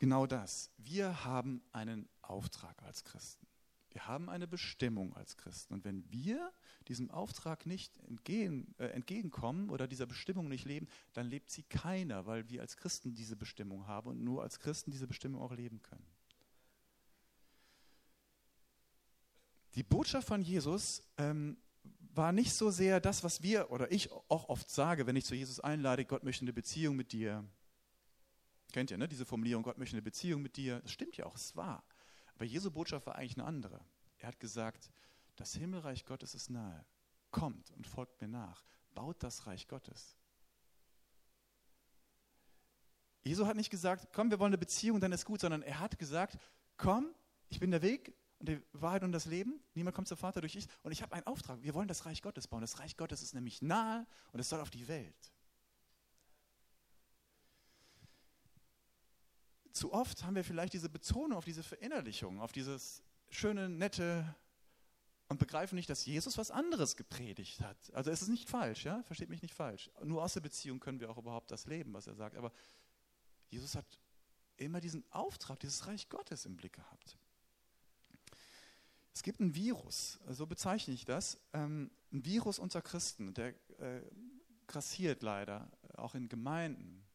genau 0.00 0.26
das. 0.26 0.70
Wir 0.78 1.25
haben 1.25 1.62
einen 1.72 2.08
Auftrag 2.22 2.82
als 2.82 3.04
Christen. 3.04 3.25
Haben 4.16 4.30
eine 4.30 4.49
Bestimmung 4.49 5.14
als 5.14 5.37
Christen. 5.37 5.75
Und 5.75 5.85
wenn 5.85 6.11
wir 6.11 6.50
diesem 6.88 7.11
Auftrag 7.11 7.66
nicht 7.66 7.99
entgehen, 8.08 8.75
äh, 8.78 8.87
entgegenkommen 8.87 9.68
oder 9.68 9.87
dieser 9.87 10.06
Bestimmung 10.06 10.49
nicht 10.49 10.64
leben, 10.64 10.88
dann 11.12 11.26
lebt 11.26 11.50
sie 11.50 11.64
keiner, 11.64 12.25
weil 12.25 12.49
wir 12.49 12.62
als 12.62 12.78
Christen 12.78 13.14
diese 13.14 13.37
Bestimmung 13.37 13.87
haben 13.87 14.08
und 14.08 14.25
nur 14.25 14.42
als 14.42 14.58
Christen 14.58 14.90
diese 14.90 15.06
Bestimmung 15.06 15.42
auch 15.42 15.52
leben 15.52 15.82
können. 15.82 16.06
Die 19.75 19.82
Botschaft 19.82 20.28
von 20.28 20.40
Jesus 20.40 21.02
ähm, 21.18 21.58
war 22.14 22.32
nicht 22.32 22.54
so 22.54 22.70
sehr 22.70 23.00
das, 23.00 23.23
was 23.23 23.42
wir 23.42 23.70
oder 23.70 23.92
ich 23.92 24.11
auch 24.11 24.49
oft 24.49 24.70
sage, 24.70 25.06
wenn 25.06 25.16
ich 25.16 25.26
zu 25.26 25.35
Jesus 25.35 25.61
einlade, 25.61 26.06
Gott 26.06 26.25
möchte 26.25 26.40
eine 26.40 26.54
Beziehung 26.54 26.96
mit 26.96 27.12
dir. 27.12 27.44
Kennt 28.73 28.90
ihr, 28.90 28.96
ne? 28.96 29.08
diese 29.08 29.26
Formulierung, 29.26 29.62
Gott 29.62 29.76
möchte 29.76 29.94
eine 29.94 30.00
Beziehung 30.00 30.40
mit 30.40 30.56
dir. 30.56 30.80
Das 30.80 30.90
stimmt 30.90 31.18
ja 31.18 31.26
auch, 31.26 31.37
es 31.37 31.54
war. 31.54 31.85
Aber 32.35 32.46
Jesu 32.46 32.70
Botschaft 32.70 33.06
war 33.06 33.16
eigentlich 33.16 33.37
eine 33.38 33.46
andere. 33.46 33.80
Er 34.18 34.28
hat 34.28 34.40
gesagt, 34.40 34.90
das 35.37 35.54
Himmelreich 35.54 36.04
Gottes 36.04 36.35
ist 36.35 36.50
nahe. 36.50 36.85
Kommt 37.30 37.70
und 37.73 37.87
folgt 37.87 38.20
mir 38.20 38.28
nach. 38.28 38.64
Baut 38.94 39.23
das 39.23 39.46
Reich 39.46 39.68
Gottes. 39.68 40.16
Jesu 43.25 43.46
hat 43.46 43.56
nicht 43.56 43.70
gesagt, 43.70 44.08
komm, 44.12 44.30
wir 44.30 44.38
wollen 44.38 44.50
eine 44.50 44.58
Beziehung, 44.58 45.00
dann 45.00 45.12
ist 45.12 45.25
gut, 45.25 45.40
sondern 45.40 45.62
er 45.62 45.80
hat 45.80 45.99
gesagt, 45.99 46.38
komm, 46.76 47.12
ich 47.49 47.58
bin 47.58 47.70
der 47.73 47.82
Weg 47.82 48.14
und 48.38 48.49
die 48.49 48.62
Wahrheit 48.73 49.02
und 49.02 49.12
das 49.12 49.26
Leben. 49.26 49.61
Niemand 49.75 49.96
kommt 49.96 50.08
zum 50.08 50.16
Vater 50.16 50.40
durch 50.40 50.56
ich. 50.56 50.68
Und 50.82 50.92
ich 50.92 51.02
habe 51.02 51.14
einen 51.14 51.26
Auftrag. 51.26 51.62
Wir 51.62 51.75
wollen 51.75 51.88
das 51.88 52.06
Reich 52.06 52.23
Gottes 52.23 52.46
bauen. 52.46 52.61
Das 52.61 52.78
Reich 52.78 52.96
Gottes 52.96 53.23
ist 53.23 53.35
nämlich 53.35 53.62
nahe 53.62 54.06
und 54.32 54.40
es 54.40 54.49
soll 54.49 54.61
auf 54.61 54.70
die 54.70 54.87
Welt. 54.88 55.32
Zu 59.73 59.92
oft 59.92 60.25
haben 60.25 60.37
wir 60.37 60.44
vielleicht 60.44 60.73
diese 60.73 60.88
Betonung 60.88 61.37
auf 61.37 61.44
diese 61.44 61.62
Verinnerlichung, 61.62 62.40
auf 62.40 62.52
dieses 62.52 63.02
schöne, 63.37 63.69
nette, 63.69 64.35
und 65.28 65.38
begreifen 65.38 65.75
nicht, 65.75 65.90
dass 65.90 66.07
Jesus 66.07 66.38
was 66.38 66.50
anderes 66.50 66.97
gepredigt 66.97 67.61
hat. 67.61 67.76
Also 67.93 68.11
es 68.11 68.23
ist 68.23 68.28
nicht 68.28 68.49
falsch, 68.49 68.85
ja, 68.85 69.02
versteht 69.02 69.28
mich 69.28 69.43
nicht 69.43 69.55
falsch. 69.55 69.90
Nur 70.05 70.23
aus 70.23 70.35
der 70.35 70.40
Beziehung 70.40 70.78
können 70.78 71.00
wir 71.00 71.11
auch 71.11 71.19
überhaupt 71.19 71.50
das 71.50 71.66
leben, 71.66 71.93
was 71.95 72.07
er 72.07 72.14
sagt. 72.14 72.37
Aber 72.37 72.52
Jesus 73.50 73.75
hat 73.75 73.87
immer 74.57 74.81
diesen 74.81 75.05
Auftrag, 75.11 75.59
dieses 75.61 75.87
Reich 75.87 76.09
Gottes 76.09 76.47
im 76.47 76.57
Blick 76.57 76.75
gehabt. 76.75 77.19
Es 79.12 79.23
gibt 79.23 79.40
ein 79.40 79.55
Virus, 79.55 80.21
so 80.28 80.47
bezeichne 80.47 80.95
ich 80.95 81.05
das, 81.05 81.40
ähm, 81.55 81.90
ein 82.12 82.25
Virus 82.25 82.59
unter 82.59 82.83
Christen, 82.83 83.35
der 83.35 83.55
äh, 83.81 84.02
grassiert 84.66 85.23
leider, 85.23 85.71
auch 85.97 86.14
in 86.14 86.28
Gemeinden. 86.28 87.05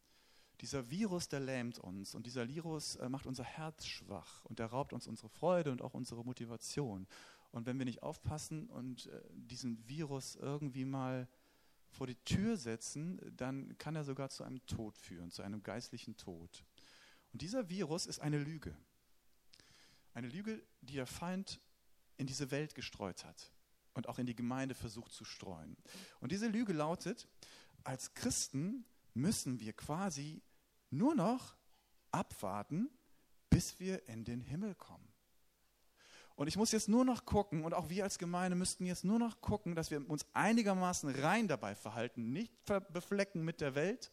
Dieser 0.62 0.90
Virus, 0.92 1.28
der 1.28 1.40
lähmt 1.40 1.80
uns 1.80 2.14
und 2.14 2.28
dieser 2.28 2.48
Virus 2.48 2.96
äh, 2.98 3.10
macht 3.10 3.26
unser 3.26 3.44
Herz 3.44 3.86
schwach 3.86 4.46
und 4.46 4.60
der 4.60 4.68
raubt 4.68 4.94
uns 4.94 5.08
unsere 5.08 5.30
Freude 5.30 5.72
und 5.72 5.82
auch 5.82 5.96
unsere 5.96 6.24
Motivation. 6.24 7.08
Und 7.52 7.66
wenn 7.66 7.80
wir 7.80 7.86
nicht 7.86 8.04
aufpassen 8.04 8.70
und 8.70 9.08
äh, 9.08 9.22
diesen 9.34 9.88
Virus 9.88 10.36
irgendwie 10.36 10.86
mal 10.86 11.28
vor 11.90 12.08
die 12.08 12.16
Tür 12.24 12.58
setzen, 12.58 13.20
dann 13.36 13.78
kann 13.78 13.96
er 13.96 14.04
sogar 14.04 14.30
zu 14.30 14.44
einem 14.44 14.66
Tod 14.66 14.98
führen, 14.98 15.32
zu 15.32 15.42
einem 15.42 15.64
geistlichen 15.64 16.16
Tod. 16.16 16.64
Und 17.34 17.42
dieser 17.42 17.70
Virus 17.70 18.06
ist 18.06 18.20
eine 18.20 18.38
Lüge. 18.38 18.76
Eine 20.14 20.30
Lüge, 20.30 20.62
die 20.82 20.94
der 20.94 21.08
Feind 21.08 21.60
in 22.18 22.28
diese 22.28 22.52
Welt 22.52 22.76
gestreut 22.76 23.26
hat 23.26 23.52
und 23.94 24.08
auch 24.08 24.20
in 24.20 24.26
die 24.26 24.36
Gemeinde 24.36 24.76
versucht 24.76 25.12
zu 25.12 25.26
streuen. 25.26 25.76
Und 26.20 26.32
diese 26.32 26.48
Lüge 26.48 26.72
lautet, 26.72 27.28
als 27.84 28.14
Christen 28.14 28.86
müssen 29.14 29.60
wir 29.60 29.74
quasi 29.74 30.42
nur 30.92 31.16
noch 31.16 31.56
abwarten, 32.12 32.90
bis 33.50 33.80
wir 33.80 34.08
in 34.08 34.24
den 34.24 34.42
Himmel 34.42 34.76
kommen. 34.76 35.08
Und 36.36 36.48
ich 36.48 36.58
muss 36.58 36.72
jetzt 36.72 36.90
nur 36.90 37.06
noch 37.06 37.26
gucken, 37.26 37.64
und 37.64 37.74
auch 37.74 37.90
wir 37.90 38.04
als 38.04 38.18
Gemeinde 38.18 38.56
müssten 38.56 38.86
jetzt 38.86 39.04
nur 39.04 39.20
noch 39.20 39.42
gucken, 39.42 39.76
dass 39.76 39.92
wir 39.92 40.10
uns 40.10 40.26
einigermaßen 40.34 41.10
rein 41.22 41.48
dabei 41.48 41.76
verhalten, 41.76 42.32
nicht 42.32 42.52
beflecken 42.92 43.44
mit 43.44 43.62
der 43.62 43.76
Welt, 43.76 44.12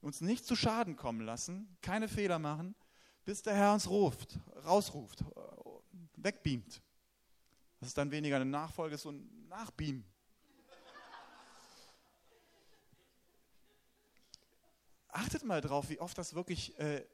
uns 0.00 0.20
nicht 0.20 0.44
zu 0.44 0.56
Schaden 0.56 0.96
kommen 0.96 1.20
lassen, 1.20 1.76
keine 1.80 2.08
Fehler 2.08 2.38
machen, 2.38 2.74
bis 3.24 3.42
der 3.42 3.54
Herr 3.54 3.74
uns 3.74 3.88
ruft, 3.88 4.40
rausruft, 4.64 5.24
wegbeamt. 6.16 6.82
Das 7.78 7.88
ist 7.88 7.98
dann 7.98 8.10
weniger 8.10 8.36
eine 8.36 8.44
Nachfolge, 8.44 8.98
so 8.98 9.10
ein 9.10 9.46
Nachbeamen. 9.48 10.04
Achtet 15.12 15.44
mal 15.44 15.60
drauf, 15.60 15.88
wie 15.90 16.00
oft 16.00 16.18
das 16.18 16.34
wirklich 16.34 16.78
äh, 16.78 17.04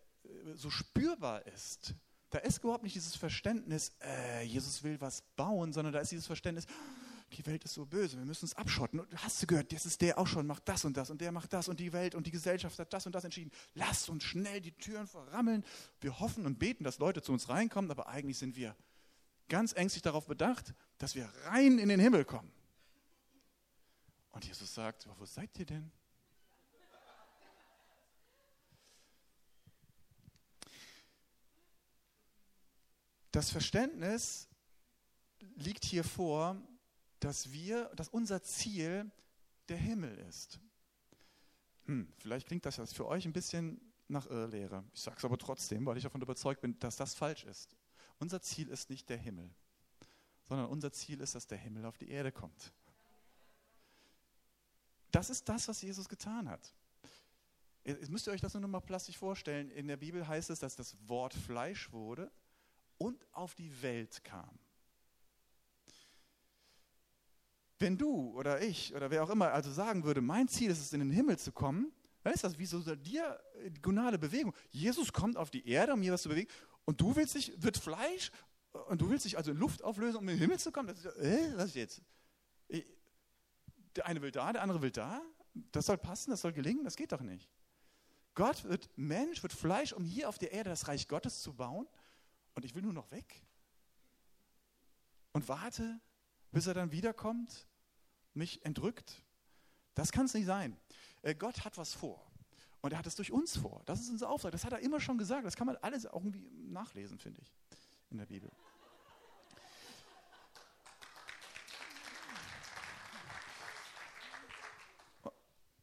so 0.54 0.70
spürbar 0.70 1.46
ist. 1.46 1.94
Da 2.30 2.38
ist 2.38 2.58
überhaupt 2.58 2.84
nicht 2.84 2.94
dieses 2.94 3.16
Verständnis, 3.16 3.92
äh, 4.00 4.44
Jesus 4.44 4.82
will 4.82 5.00
was 5.00 5.22
bauen, 5.36 5.72
sondern 5.72 5.92
da 5.92 6.00
ist 6.00 6.12
dieses 6.12 6.26
Verständnis, 6.26 6.66
die 7.32 7.44
Welt 7.44 7.64
ist 7.64 7.74
so 7.74 7.84
böse, 7.84 8.16
wir 8.16 8.24
müssen 8.24 8.44
uns 8.44 8.54
abschotten. 8.54 9.00
Und 9.00 9.22
hast 9.22 9.42
du 9.42 9.46
gehört, 9.46 9.72
jetzt 9.72 9.84
ist 9.84 10.00
der 10.00 10.18
auch 10.18 10.26
schon, 10.26 10.46
macht 10.46 10.68
das 10.68 10.84
und 10.84 10.96
das 10.96 11.10
und 11.10 11.20
der 11.20 11.32
macht 11.32 11.52
das 11.52 11.68
und 11.68 11.80
die 11.80 11.92
Welt 11.92 12.14
und 12.14 12.26
die 12.26 12.30
Gesellschaft 12.30 12.78
hat 12.78 12.92
das 12.92 13.06
und 13.06 13.14
das 13.14 13.24
entschieden. 13.24 13.50
Lasst 13.74 14.08
uns 14.08 14.24
schnell 14.24 14.60
die 14.60 14.72
Türen 14.72 15.06
verrammeln. 15.06 15.64
Wir 16.00 16.20
hoffen 16.20 16.46
und 16.46 16.58
beten, 16.58 16.84
dass 16.84 16.98
Leute 16.98 17.20
zu 17.20 17.32
uns 17.32 17.48
reinkommen, 17.48 17.90
aber 17.90 18.08
eigentlich 18.08 18.38
sind 18.38 18.56
wir 18.56 18.76
ganz 19.48 19.72
ängstlich 19.72 20.02
darauf 20.02 20.26
bedacht, 20.26 20.74
dass 20.98 21.14
wir 21.14 21.28
rein 21.46 21.78
in 21.78 21.88
den 21.88 22.00
Himmel 22.00 22.24
kommen. 22.24 22.52
Und 24.30 24.44
Jesus 24.44 24.74
sagt, 24.74 25.08
wo 25.18 25.24
seid 25.24 25.58
ihr 25.58 25.66
denn? 25.66 25.90
Das 33.38 33.50
Verständnis 33.50 34.48
liegt 35.54 35.84
hier 35.84 36.02
vor, 36.02 36.60
dass 37.20 37.52
wir, 37.52 37.84
dass 37.94 38.08
unser 38.08 38.42
Ziel 38.42 39.12
der 39.68 39.76
Himmel 39.76 40.18
ist. 40.28 40.58
Hm, 41.84 42.12
vielleicht 42.18 42.48
klingt 42.48 42.66
das 42.66 42.92
für 42.92 43.06
euch 43.06 43.26
ein 43.26 43.32
bisschen 43.32 43.80
nach 44.08 44.26
Irrlehre. 44.26 44.82
Ich 44.92 45.02
sage 45.02 45.18
es 45.18 45.24
aber 45.24 45.38
trotzdem, 45.38 45.86
weil 45.86 45.96
ich 45.96 46.02
davon 46.02 46.20
überzeugt 46.20 46.62
bin, 46.62 46.80
dass 46.80 46.96
das 46.96 47.14
falsch 47.14 47.44
ist. 47.44 47.76
Unser 48.18 48.42
Ziel 48.42 48.70
ist 48.70 48.90
nicht 48.90 49.08
der 49.08 49.18
Himmel, 49.18 49.48
sondern 50.42 50.66
unser 50.66 50.90
Ziel 50.90 51.20
ist, 51.20 51.36
dass 51.36 51.46
der 51.46 51.58
Himmel 51.58 51.84
auf 51.84 51.96
die 51.96 52.10
Erde 52.10 52.32
kommt. 52.32 52.72
Das 55.12 55.30
ist 55.30 55.48
das, 55.48 55.68
was 55.68 55.80
Jesus 55.80 56.08
getan 56.08 56.48
hat. 56.48 56.74
Jetzt 57.84 58.10
müsst 58.10 58.26
ihr 58.26 58.32
euch 58.32 58.40
das 58.40 58.54
nur 58.54 58.62
noch 58.62 58.68
mal 58.68 58.80
plastisch 58.80 59.16
vorstellen. 59.16 59.70
In 59.70 59.86
der 59.86 59.96
Bibel 59.96 60.26
heißt 60.26 60.50
es, 60.50 60.58
dass 60.58 60.74
das 60.74 60.96
Wort 61.06 61.34
Fleisch 61.34 61.92
wurde 61.92 62.32
und 62.98 63.26
auf 63.32 63.54
die 63.54 63.82
Welt 63.82 64.22
kam. 64.24 64.58
Wenn 67.78 67.96
du 67.96 68.32
oder 68.36 68.60
ich 68.60 68.94
oder 68.94 69.10
wer 69.10 69.22
auch 69.22 69.30
immer 69.30 69.52
also 69.52 69.70
sagen 69.70 70.04
würde, 70.04 70.20
mein 70.20 70.48
Ziel 70.48 70.70
ist 70.70 70.80
es, 70.80 70.92
in 70.92 71.00
den 71.00 71.10
Himmel 71.10 71.38
zu 71.38 71.52
kommen, 71.52 71.92
dann 72.24 72.34
ist 72.34 72.42
das 72.42 72.58
wie 72.58 72.66
so 72.66 72.80
dir 72.96 73.40
gonale 73.80 74.18
Bewegung. 74.18 74.52
Jesus 74.70 75.12
kommt 75.12 75.36
auf 75.36 75.50
die 75.50 75.66
Erde, 75.68 75.92
um 75.92 76.02
hier 76.02 76.12
was 76.12 76.22
zu 76.22 76.28
bewegen, 76.28 76.50
und 76.84 77.00
du 77.00 77.14
willst 77.14 77.34
dich, 77.34 77.52
wird 77.62 77.76
Fleisch, 77.76 78.32
und 78.88 79.00
du 79.00 79.10
willst 79.10 79.24
dich 79.24 79.36
also 79.36 79.50
in 79.50 79.56
Luft 79.56 79.82
auflösen, 79.82 80.18
um 80.18 80.28
in 80.28 80.34
den 80.34 80.38
Himmel 80.38 80.58
zu 80.58 80.72
kommen. 80.72 80.88
Das 80.88 80.98
ist, 80.98 81.16
äh, 81.16 81.56
was 81.56 81.74
jetzt? 81.74 82.02
Der 83.96 84.06
eine 84.06 84.22
will 84.22 84.30
da, 84.30 84.52
der 84.52 84.62
andere 84.62 84.82
will 84.82 84.90
da. 84.90 85.22
Das 85.72 85.86
soll 85.86 85.98
passen, 85.98 86.30
das 86.30 86.40
soll 86.40 86.52
gelingen, 86.52 86.84
das 86.84 86.96
geht 86.96 87.12
doch 87.12 87.20
nicht. 87.20 87.48
Gott 88.34 88.64
wird 88.64 88.88
Mensch, 88.96 89.42
wird 89.42 89.52
Fleisch, 89.52 89.92
um 89.92 90.04
hier 90.04 90.28
auf 90.28 90.38
der 90.38 90.52
Erde 90.52 90.70
das 90.70 90.86
Reich 90.86 91.08
Gottes 91.08 91.42
zu 91.42 91.54
bauen. 91.54 91.88
Und 92.58 92.64
ich 92.64 92.74
will 92.74 92.82
nur 92.82 92.92
noch 92.92 93.12
weg. 93.12 93.40
Und 95.30 95.46
warte, 95.46 96.00
bis 96.50 96.66
er 96.66 96.74
dann 96.74 96.90
wiederkommt 96.90 97.68
mich 98.34 98.64
entrückt. 98.64 99.22
Das 99.94 100.10
kann 100.10 100.26
es 100.26 100.34
nicht 100.34 100.46
sein. 100.46 100.76
Äh, 101.22 101.36
Gott 101.36 101.64
hat 101.64 101.78
was 101.78 101.94
vor. 101.94 102.20
Und 102.80 102.92
er 102.92 102.98
hat 102.98 103.06
es 103.06 103.14
durch 103.14 103.30
uns 103.30 103.56
vor. 103.56 103.84
Das 103.86 104.00
ist 104.00 104.10
unser 104.10 104.28
Auftrag. 104.28 104.50
Das 104.50 104.64
hat 104.64 104.72
er 104.72 104.80
immer 104.80 104.98
schon 104.98 105.18
gesagt. 105.18 105.46
Das 105.46 105.54
kann 105.54 105.68
man 105.68 105.76
alles 105.76 106.04
auch 106.04 106.16
irgendwie 106.16 106.50
nachlesen, 106.50 107.20
finde 107.20 107.40
ich, 107.42 107.54
in 108.10 108.18
der 108.18 108.26
Bibel. 108.26 108.50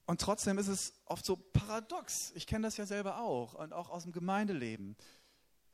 Und 0.07 0.19
trotzdem 0.19 0.57
ist 0.57 0.67
es 0.67 0.93
oft 1.05 1.25
so 1.25 1.37
paradox. 1.37 2.33
Ich 2.35 2.45
kenne 2.45 2.67
das 2.67 2.75
ja 2.75 2.85
selber 2.85 3.21
auch 3.21 3.53
und 3.53 3.71
auch 3.71 3.89
aus 3.89 4.03
dem 4.03 4.11
Gemeindeleben. 4.11 4.97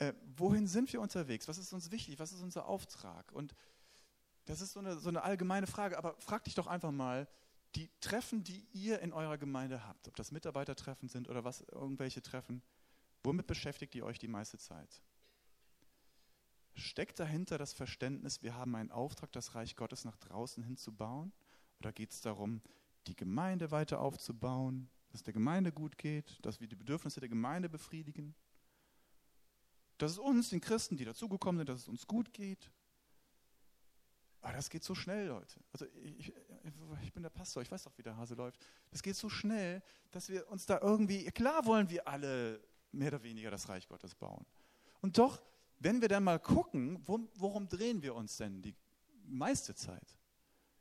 Äh, 0.02 0.16
wohin 0.36 0.66
sind 0.66 0.92
wir 0.92 1.00
unterwegs? 1.00 1.48
Was 1.48 1.60
ist 1.60 1.72
uns 1.74 1.92
wichtig? 1.92 2.18
Was 2.18 2.32
ist 2.32 2.42
unser 2.42 2.66
Auftrag? 2.66 3.32
Und 3.34 3.54
das 4.46 4.60
ist 4.60 4.74
so 4.74 4.80
eine, 4.80 4.98
so 4.98 5.10
eine 5.10 5.22
allgemeine 5.22 5.68
Frage, 5.68 5.96
aber 5.96 6.16
frag 6.18 6.44
dich 6.44 6.56
doch 6.56 6.66
einfach 6.66 6.90
mal, 6.92 7.28
die 7.76 7.88
Treffen, 8.00 8.44
die 8.44 8.66
ihr 8.74 9.00
in 9.02 9.14
eurer 9.14 9.38
Gemeinde 9.38 9.86
habt, 9.86 10.08
ob 10.08 10.16
das 10.16 10.32
Mitarbeitertreffen 10.32 11.08
sind 11.08 11.30
oder 11.30 11.44
was, 11.44 11.62
irgendwelche 11.62 12.24
Treffen, 12.24 12.64
womit 13.22 13.46
beschäftigt 13.46 13.94
ihr 13.94 14.04
euch 14.04 14.18
die 14.18 14.28
meiste 14.28 14.58
Zeit? 14.58 15.04
Steckt 16.74 17.20
dahinter 17.20 17.60
das 17.60 17.72
Verständnis, 17.72 18.42
wir 18.42 18.56
haben 18.56 18.76
einen 18.76 18.90
Auftrag, 18.90 19.32
das 19.34 19.54
Reich 19.54 19.76
Gottes 19.76 20.04
nach 20.04 20.18
draußen 20.18 20.64
hin 20.64 20.78
zu 20.78 20.92
bauen? 20.92 21.32
Oder 21.80 21.92
geht 21.94 22.10
es 22.10 22.22
darum, 22.22 22.64
die 23.06 23.16
Gemeinde 23.16 23.70
weiter 23.70 24.02
aufzubauen, 24.02 24.90
dass 25.10 25.22
der 25.22 25.34
Gemeinde 25.34 25.72
gut 25.72 26.00
geht, 26.00 26.44
dass 26.44 26.60
wir 26.60 26.68
die 26.68 26.76
Bedürfnisse 26.76 27.20
der 27.20 27.30
Gemeinde 27.30 27.70
befriedigen? 27.70 28.34
Dass 30.02 30.14
es 30.14 30.18
uns, 30.18 30.50
den 30.50 30.62
Christen, 30.62 30.98
die 30.98 31.06
dazugekommen 31.06 31.60
sind, 31.60 31.70
dass 31.70 31.82
es 31.82 31.88
uns 31.88 32.08
gut 32.08 32.34
geht? 32.34 32.72
Aber 34.42 34.54
das 34.54 34.68
geht 34.68 34.84
so 34.84 34.96
schnell, 34.96 35.28
Leute. 35.28 35.60
Also 35.72 35.86
ich, 36.04 36.34
ich, 37.04 37.14
bin 37.14 37.22
der 37.22 37.30
Pastor, 37.30 37.62
ich 37.62 37.72
weiß 37.72 37.84
doch, 37.84 37.96
wie 38.00 38.02
der 38.02 38.18
Hase 38.18 38.34
läuft. 38.34 38.60
Das 38.90 39.04
geht 39.04 39.16
so 39.16 39.30
schnell, 39.30 39.84
dass 40.10 40.28
wir 40.30 40.50
uns 40.50 40.66
da 40.66 40.80
irgendwie, 40.82 41.26
klar 41.26 41.68
wollen 41.68 41.88
wir 41.92 42.08
alle 42.08 42.60
mehr 42.92 43.10
oder 43.10 43.22
weniger 43.22 43.52
das 43.52 43.70
Reich 43.70 43.88
Gottes 43.88 44.16
bauen. 44.16 44.44
Und 45.02 45.20
doch, 45.20 45.44
wenn 45.78 46.02
wir 46.02 46.08
dann 46.08 46.24
mal 46.24 46.40
gucken, 46.40 47.00
worum 47.06 47.68
drehen 47.70 48.02
wir 48.02 48.16
uns 48.16 48.38
denn 48.38 48.64
die 48.64 48.74
meiste 49.28 49.76
Zeit? 49.76 50.18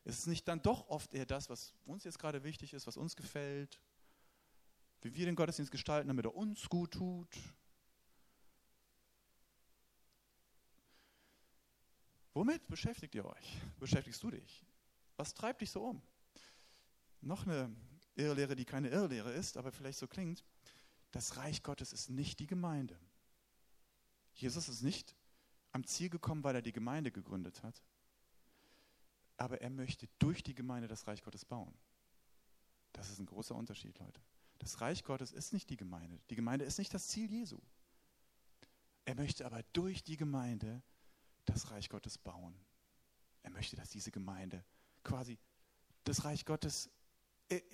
Ist 0.04 0.20
es 0.20 0.26
nicht 0.28 0.48
dann 0.48 0.62
doch 0.62 0.88
oft 0.88 1.12
eher 1.12 1.26
das, 1.26 1.50
was 1.50 1.74
uns 1.84 2.04
jetzt 2.04 2.18
gerade 2.18 2.42
wichtig 2.42 2.72
ist, 2.72 2.86
was 2.86 2.96
uns 2.96 3.16
gefällt, 3.16 3.82
wie 5.02 5.14
wir 5.14 5.26
den 5.26 5.36
Gottesdienst 5.36 5.70
gestalten, 5.70 6.08
damit 6.08 6.24
er 6.24 6.34
uns 6.34 6.66
gut 6.70 6.92
tut, 6.92 7.28
Womit 12.32 12.66
beschäftigt 12.68 13.14
ihr 13.14 13.24
euch? 13.24 13.60
Beschäftigst 13.78 14.22
du 14.22 14.30
dich? 14.30 14.64
Was 15.16 15.34
treibt 15.34 15.60
dich 15.60 15.70
so 15.70 15.82
um? 15.84 16.02
Noch 17.20 17.46
eine 17.46 17.74
Irrlehre, 18.14 18.56
die 18.56 18.64
keine 18.64 18.88
Irrlehre 18.88 19.32
ist, 19.32 19.56
aber 19.56 19.72
vielleicht 19.72 19.98
so 19.98 20.06
klingt. 20.06 20.44
Das 21.10 21.36
Reich 21.36 21.62
Gottes 21.62 21.92
ist 21.92 22.08
nicht 22.08 22.38
die 22.38 22.46
Gemeinde. 22.46 22.98
Jesus 24.34 24.68
ist 24.68 24.82
nicht 24.82 25.16
am 25.72 25.84
Ziel 25.84 26.08
gekommen, 26.08 26.44
weil 26.44 26.54
er 26.54 26.62
die 26.62 26.72
Gemeinde 26.72 27.10
gegründet 27.10 27.62
hat. 27.62 27.82
Aber 29.36 29.60
er 29.60 29.70
möchte 29.70 30.08
durch 30.18 30.42
die 30.42 30.54
Gemeinde 30.54 30.88
das 30.88 31.06
Reich 31.06 31.22
Gottes 31.22 31.44
bauen. 31.44 31.74
Das 32.92 33.10
ist 33.10 33.18
ein 33.18 33.26
großer 33.26 33.54
Unterschied, 33.54 33.98
Leute. 33.98 34.20
Das 34.58 34.80
Reich 34.80 35.04
Gottes 35.04 35.32
ist 35.32 35.52
nicht 35.52 35.70
die 35.70 35.76
Gemeinde. 35.76 36.20
Die 36.28 36.36
Gemeinde 36.36 36.64
ist 36.64 36.78
nicht 36.78 36.92
das 36.92 37.08
Ziel 37.08 37.30
Jesu. 37.30 37.58
Er 39.04 39.14
möchte 39.14 39.46
aber 39.46 39.62
durch 39.72 40.04
die 40.04 40.16
Gemeinde 40.16 40.82
das 41.44 41.70
Reich 41.70 41.88
Gottes 41.88 42.18
bauen. 42.18 42.54
Er 43.42 43.50
möchte, 43.50 43.76
dass 43.76 43.90
diese 43.90 44.10
Gemeinde 44.10 44.64
quasi 45.02 45.38
das 46.04 46.24
Reich 46.24 46.44
Gottes 46.44 46.90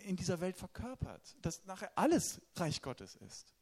in 0.05 0.17
dieser 0.17 0.41
Welt 0.41 0.57
verkörpert, 0.57 1.37
dass 1.43 1.65
nachher 1.65 1.97
alles 1.99 2.41
Reich 2.55 2.81
Gottes 2.81 3.17
ist. 3.17 3.53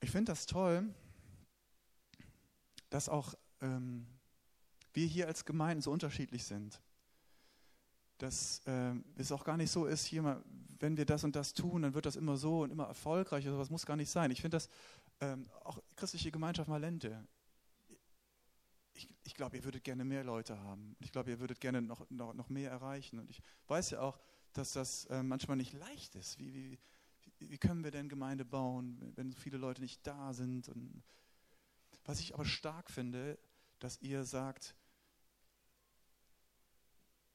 Ich 0.00 0.10
finde 0.10 0.32
das 0.32 0.46
toll, 0.46 0.92
dass 2.90 3.08
auch 3.08 3.34
ähm, 3.60 4.06
wir 4.92 5.06
hier 5.06 5.28
als 5.28 5.44
Gemeinden 5.44 5.80
so 5.80 5.92
unterschiedlich 5.92 6.44
sind. 6.44 6.80
Dass 8.18 8.60
äh, 8.66 8.94
es 9.16 9.32
auch 9.32 9.44
gar 9.44 9.56
nicht 9.56 9.70
so 9.70 9.86
ist, 9.86 10.04
hier 10.04 10.22
mal, 10.22 10.42
wenn 10.82 10.96
wir 10.96 11.06
das 11.06 11.22
und 11.22 11.36
das 11.36 11.54
tun, 11.54 11.82
dann 11.82 11.94
wird 11.94 12.06
das 12.06 12.16
immer 12.16 12.36
so 12.36 12.62
und 12.62 12.72
immer 12.72 12.86
erfolgreich. 12.86 13.44
Das 13.44 13.70
muss 13.70 13.86
gar 13.86 13.96
nicht 13.96 14.10
sein. 14.10 14.32
Ich 14.32 14.40
finde 14.40 14.56
das 14.56 14.68
ähm, 15.20 15.48
auch 15.62 15.80
christliche 15.94 16.32
Gemeinschaft 16.32 16.68
Malente. 16.68 17.24
Ich, 18.94 19.08
ich 19.22 19.34
glaube, 19.34 19.56
ihr 19.56 19.64
würdet 19.64 19.84
gerne 19.84 20.04
mehr 20.04 20.24
Leute 20.24 20.58
haben. 20.58 20.96
Ich 20.98 21.12
glaube, 21.12 21.30
ihr 21.30 21.38
würdet 21.38 21.60
gerne 21.60 21.80
noch, 21.80 22.10
noch, 22.10 22.34
noch 22.34 22.48
mehr 22.48 22.72
erreichen. 22.72 23.20
Und 23.20 23.30
ich 23.30 23.40
weiß 23.68 23.90
ja 23.90 24.00
auch, 24.00 24.18
dass 24.54 24.72
das 24.72 25.04
äh, 25.04 25.22
manchmal 25.22 25.56
nicht 25.56 25.72
leicht 25.72 26.16
ist. 26.16 26.40
Wie, 26.40 26.52
wie, 26.52 26.78
wie 27.38 27.58
können 27.58 27.84
wir 27.84 27.92
denn 27.92 28.08
Gemeinde 28.08 28.44
bauen, 28.44 29.12
wenn 29.14 29.30
so 29.30 29.38
viele 29.38 29.58
Leute 29.58 29.82
nicht 29.82 30.04
da 30.04 30.32
sind? 30.34 30.68
Und 30.68 31.04
was 32.04 32.18
ich 32.18 32.34
aber 32.34 32.44
stark 32.44 32.90
finde, 32.90 33.38
dass 33.78 34.02
ihr 34.02 34.24
sagt, 34.24 34.74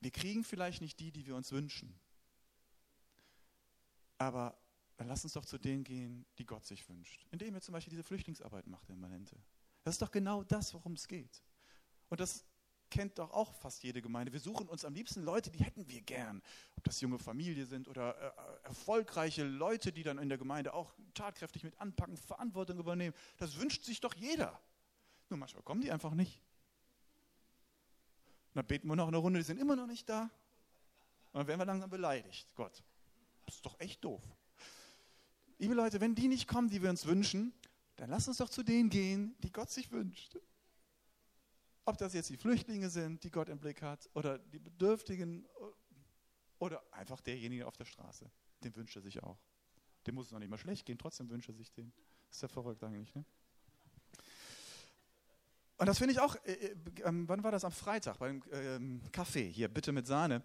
wir 0.01 0.11
kriegen 0.11 0.43
vielleicht 0.43 0.81
nicht 0.81 0.99
die, 0.99 1.13
die 1.13 1.25
wir 1.25 1.37
uns 1.37 1.53
wünschen, 1.53 1.97
aber 4.17 4.57
dann 4.97 5.07
lass 5.07 5.23
uns 5.23 5.33
doch 5.33 5.45
zu 5.45 5.57
denen 5.57 5.83
gehen, 5.83 6.25
die 6.37 6.45
Gott 6.45 6.65
sich 6.65 6.87
wünscht, 6.89 7.25
indem 7.31 7.53
ihr 7.53 7.61
zum 7.61 7.73
Beispiel 7.73 7.91
diese 7.91 8.03
Flüchtlingsarbeit 8.03 8.67
macht 8.67 8.89
in 8.89 8.99
Malente. 8.99 9.37
Das 9.83 9.95
ist 9.95 10.01
doch 10.01 10.11
genau 10.11 10.43
das, 10.43 10.73
worum 10.73 10.93
es 10.93 11.07
geht. 11.07 11.43
Und 12.09 12.19
das 12.19 12.45
kennt 12.89 13.19
doch 13.19 13.31
auch 13.31 13.53
fast 13.53 13.83
jede 13.83 14.01
Gemeinde. 14.01 14.31
Wir 14.31 14.39
suchen 14.39 14.67
uns 14.67 14.85
am 14.85 14.93
liebsten 14.93 15.23
Leute, 15.23 15.51
die 15.51 15.59
hätten 15.59 15.87
wir 15.87 16.01
gern. 16.01 16.41
Ob 16.75 16.83
das 16.83 17.01
junge 17.01 17.19
Familie 17.19 17.65
sind 17.65 17.87
oder 17.87 18.15
äh, 18.17 18.67
erfolgreiche 18.67 19.43
Leute, 19.43 19.91
die 19.91 20.03
dann 20.03 20.17
in 20.17 20.29
der 20.29 20.37
Gemeinde 20.37 20.73
auch 20.73 20.93
tatkräftig 21.13 21.63
mit 21.63 21.79
anpacken, 21.79 22.17
Verantwortung 22.17 22.79
übernehmen. 22.79 23.15
Das 23.37 23.57
wünscht 23.57 23.83
sich 23.83 23.99
doch 23.99 24.13
jeder. 24.15 24.59
Nur 25.29 25.37
manchmal 25.37 25.63
kommen 25.63 25.81
die 25.81 25.91
einfach 25.91 26.13
nicht. 26.13 26.41
Und 28.49 28.55
dann 28.55 28.67
beten 28.67 28.87
wir 28.87 28.95
noch 28.95 29.07
eine 29.07 29.17
Runde, 29.17 29.39
die 29.39 29.45
sind 29.45 29.59
immer 29.59 29.75
noch 29.75 29.87
nicht 29.87 30.07
da. 30.07 30.23
Und 31.31 31.41
dann 31.41 31.47
werden 31.47 31.59
wir 31.59 31.65
langsam 31.65 31.89
beleidigt. 31.89 32.47
Gott, 32.55 32.83
ist 33.55 33.65
doch 33.65 33.79
echt 33.79 34.03
doof. 34.03 34.23
Liebe 35.59 35.73
Leute, 35.73 35.99
wenn 36.01 36.15
die 36.15 36.27
nicht 36.27 36.47
kommen, 36.47 36.69
die 36.69 36.81
wir 36.81 36.89
uns 36.89 37.05
wünschen, 37.05 37.53
dann 37.95 38.09
lass 38.09 38.27
uns 38.27 38.37
doch 38.37 38.49
zu 38.49 38.63
denen 38.63 38.89
gehen, 38.89 39.35
die 39.39 39.51
Gott 39.51 39.71
sich 39.71 39.91
wünscht. 39.91 40.37
Ob 41.85 41.97
das 41.97 42.13
jetzt 42.13 42.29
die 42.29 42.37
Flüchtlinge 42.37 42.89
sind, 42.89 43.23
die 43.23 43.31
Gott 43.31 43.49
im 43.49 43.59
Blick 43.59 43.81
hat, 43.81 44.09
oder 44.13 44.37
die 44.37 44.59
Bedürftigen, 44.59 45.47
oder 46.59 46.83
einfach 46.91 47.21
derjenige 47.21 47.65
auf 47.65 47.77
der 47.77 47.85
Straße. 47.85 48.29
Den 48.63 48.75
wünscht 48.75 48.95
er 48.95 49.01
sich 49.01 49.21
auch. 49.23 49.39
Dem 50.05 50.15
muss 50.15 50.27
es 50.27 50.31
noch 50.31 50.39
nicht 50.39 50.49
mal 50.49 50.57
schlecht 50.57 50.85
gehen, 50.85 50.97
trotzdem 50.97 51.29
wünscht 51.29 51.49
er 51.49 51.55
sich 51.55 51.71
den. 51.71 51.91
ist 52.29 52.41
ja 52.41 52.47
verrückt 52.47 52.83
eigentlich, 52.83 53.13
ne? 53.15 53.25
Und 55.77 55.85
das 55.85 55.99
finde 55.99 56.13
ich 56.13 56.19
auch, 56.19 56.35
äh, 56.45 56.53
äh, 56.53 56.75
ähm, 57.03 57.27
wann 57.29 57.43
war 57.43 57.51
das? 57.51 57.63
Am 57.63 57.71
Freitag 57.71 58.17
beim 58.17 58.41
ähm, 58.51 59.01
Kaffee, 59.11 59.47
hier, 59.49 59.67
bitte 59.67 59.91
mit 59.91 60.07
Sahne. 60.07 60.41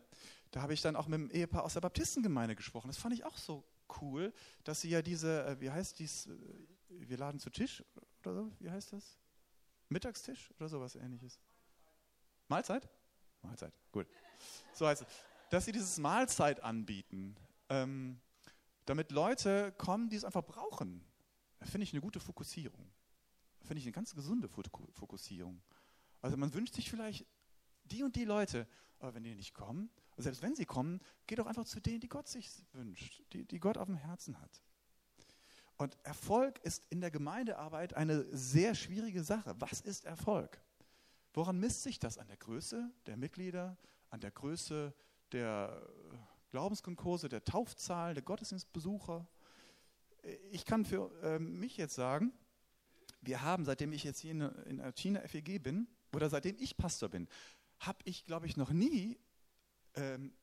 Da 0.50 0.60
habe 0.60 0.74
ich 0.74 0.82
dann 0.82 0.94
auch 0.94 1.06
mit 1.06 1.20
einem 1.20 1.30
Ehepaar 1.30 1.64
aus 1.64 1.74
der 1.74 1.80
Baptistengemeinde 1.80 2.54
gesprochen. 2.54 2.88
Das 2.88 2.98
fand 2.98 3.14
ich 3.14 3.24
auch 3.24 3.38
so 3.38 3.64
cool, 4.00 4.32
dass 4.64 4.82
sie 4.82 4.90
ja 4.90 5.00
diese, 5.00 5.46
äh, 5.46 5.60
wie 5.60 5.70
heißt 5.70 5.98
dies, 5.98 6.26
äh, 6.26 6.30
wir 6.88 7.16
laden 7.16 7.40
zu 7.40 7.48
Tisch 7.48 7.82
oder 8.20 8.34
so, 8.34 8.52
wie 8.60 8.70
heißt 8.70 8.92
das? 8.92 9.18
Mittagstisch 9.88 10.50
oder 10.58 10.68
sowas 10.68 10.96
ähnliches. 10.96 11.40
Mahlzeit? 12.48 12.88
Mahlzeit, 13.40 13.72
gut. 13.90 14.06
So 14.74 14.86
heißt 14.86 15.02
es. 15.02 15.08
Dass 15.48 15.64
sie 15.64 15.72
dieses 15.72 15.98
Mahlzeit 15.98 16.62
anbieten, 16.62 17.36
ähm, 17.70 18.20
damit 18.84 19.10
Leute 19.12 19.72
kommen, 19.78 20.10
die 20.10 20.16
es 20.16 20.24
einfach 20.24 20.44
brauchen. 20.44 21.04
Finde 21.62 21.84
ich 21.84 21.92
eine 21.92 22.00
gute 22.02 22.20
Fokussierung. 22.20 22.90
Finde 23.62 23.78
ich 23.78 23.84
eine 23.84 23.92
ganz 23.92 24.14
gesunde 24.14 24.48
Fokussierung. 24.48 25.62
Also 26.20 26.36
man 26.36 26.52
wünscht 26.54 26.74
sich 26.74 26.90
vielleicht 26.90 27.26
die 27.84 28.02
und 28.02 28.16
die 28.16 28.24
Leute, 28.24 28.66
aber 28.98 29.14
wenn 29.14 29.24
die 29.24 29.34
nicht 29.34 29.54
kommen, 29.54 29.90
selbst 30.16 30.42
wenn 30.42 30.54
sie 30.54 30.66
kommen, 30.66 31.00
geht 31.26 31.38
doch 31.38 31.46
einfach 31.46 31.64
zu 31.64 31.80
denen, 31.80 32.00
die 32.00 32.08
Gott 32.08 32.28
sich 32.28 32.48
wünscht, 32.72 33.22
die, 33.32 33.44
die 33.44 33.58
Gott 33.58 33.76
auf 33.76 33.86
dem 33.86 33.96
Herzen 33.96 34.40
hat. 34.40 34.62
Und 35.76 35.96
Erfolg 36.04 36.60
ist 36.60 36.86
in 36.90 37.00
der 37.00 37.10
Gemeindearbeit 37.10 37.94
eine 37.94 38.24
sehr 38.36 38.74
schwierige 38.74 39.24
Sache. 39.24 39.54
Was 39.58 39.80
ist 39.80 40.04
Erfolg? 40.04 40.62
Woran 41.34 41.58
misst 41.58 41.82
sich 41.82 41.98
das? 41.98 42.18
An 42.18 42.28
der 42.28 42.36
Größe 42.36 42.90
der 43.06 43.16
Mitglieder, 43.16 43.76
an 44.10 44.20
der 44.20 44.30
Größe 44.30 44.94
der 45.32 45.82
Glaubenskonkurse, 46.50 47.28
der 47.28 47.42
Taufzahl, 47.42 48.14
der 48.14 48.22
Gottesdienstbesucher? 48.22 49.26
Ich 50.50 50.64
kann 50.66 50.84
für 50.84 51.10
äh, 51.22 51.38
mich 51.38 51.78
jetzt 51.78 51.94
sagen, 51.94 52.32
wir 53.22 53.42
haben, 53.42 53.64
seitdem 53.64 53.92
ich 53.92 54.04
jetzt 54.04 54.20
hier 54.20 54.32
in, 54.32 54.40
in 54.80 54.94
China 54.94 55.20
FEG 55.26 55.62
bin, 55.62 55.88
oder 56.12 56.28
seitdem 56.28 56.56
ich 56.58 56.76
Pastor 56.76 57.08
bin, 57.08 57.28
habe 57.78 57.98
ich, 58.04 58.24
glaube 58.24 58.46
ich, 58.46 58.56
noch 58.56 58.70
nie 58.70 59.18
ähm, 59.94 60.34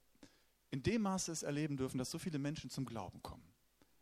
in 0.71 0.83
dem 0.83 1.03
Maße 1.03 1.31
es 1.31 1.43
erleben 1.43 1.77
dürfen, 1.77 1.97
dass 1.97 2.11
so 2.11 2.19
viele 2.19 2.39
Menschen 2.39 2.69
zum 2.69 2.85
Glauben 2.85 3.21
kommen. 3.21 3.43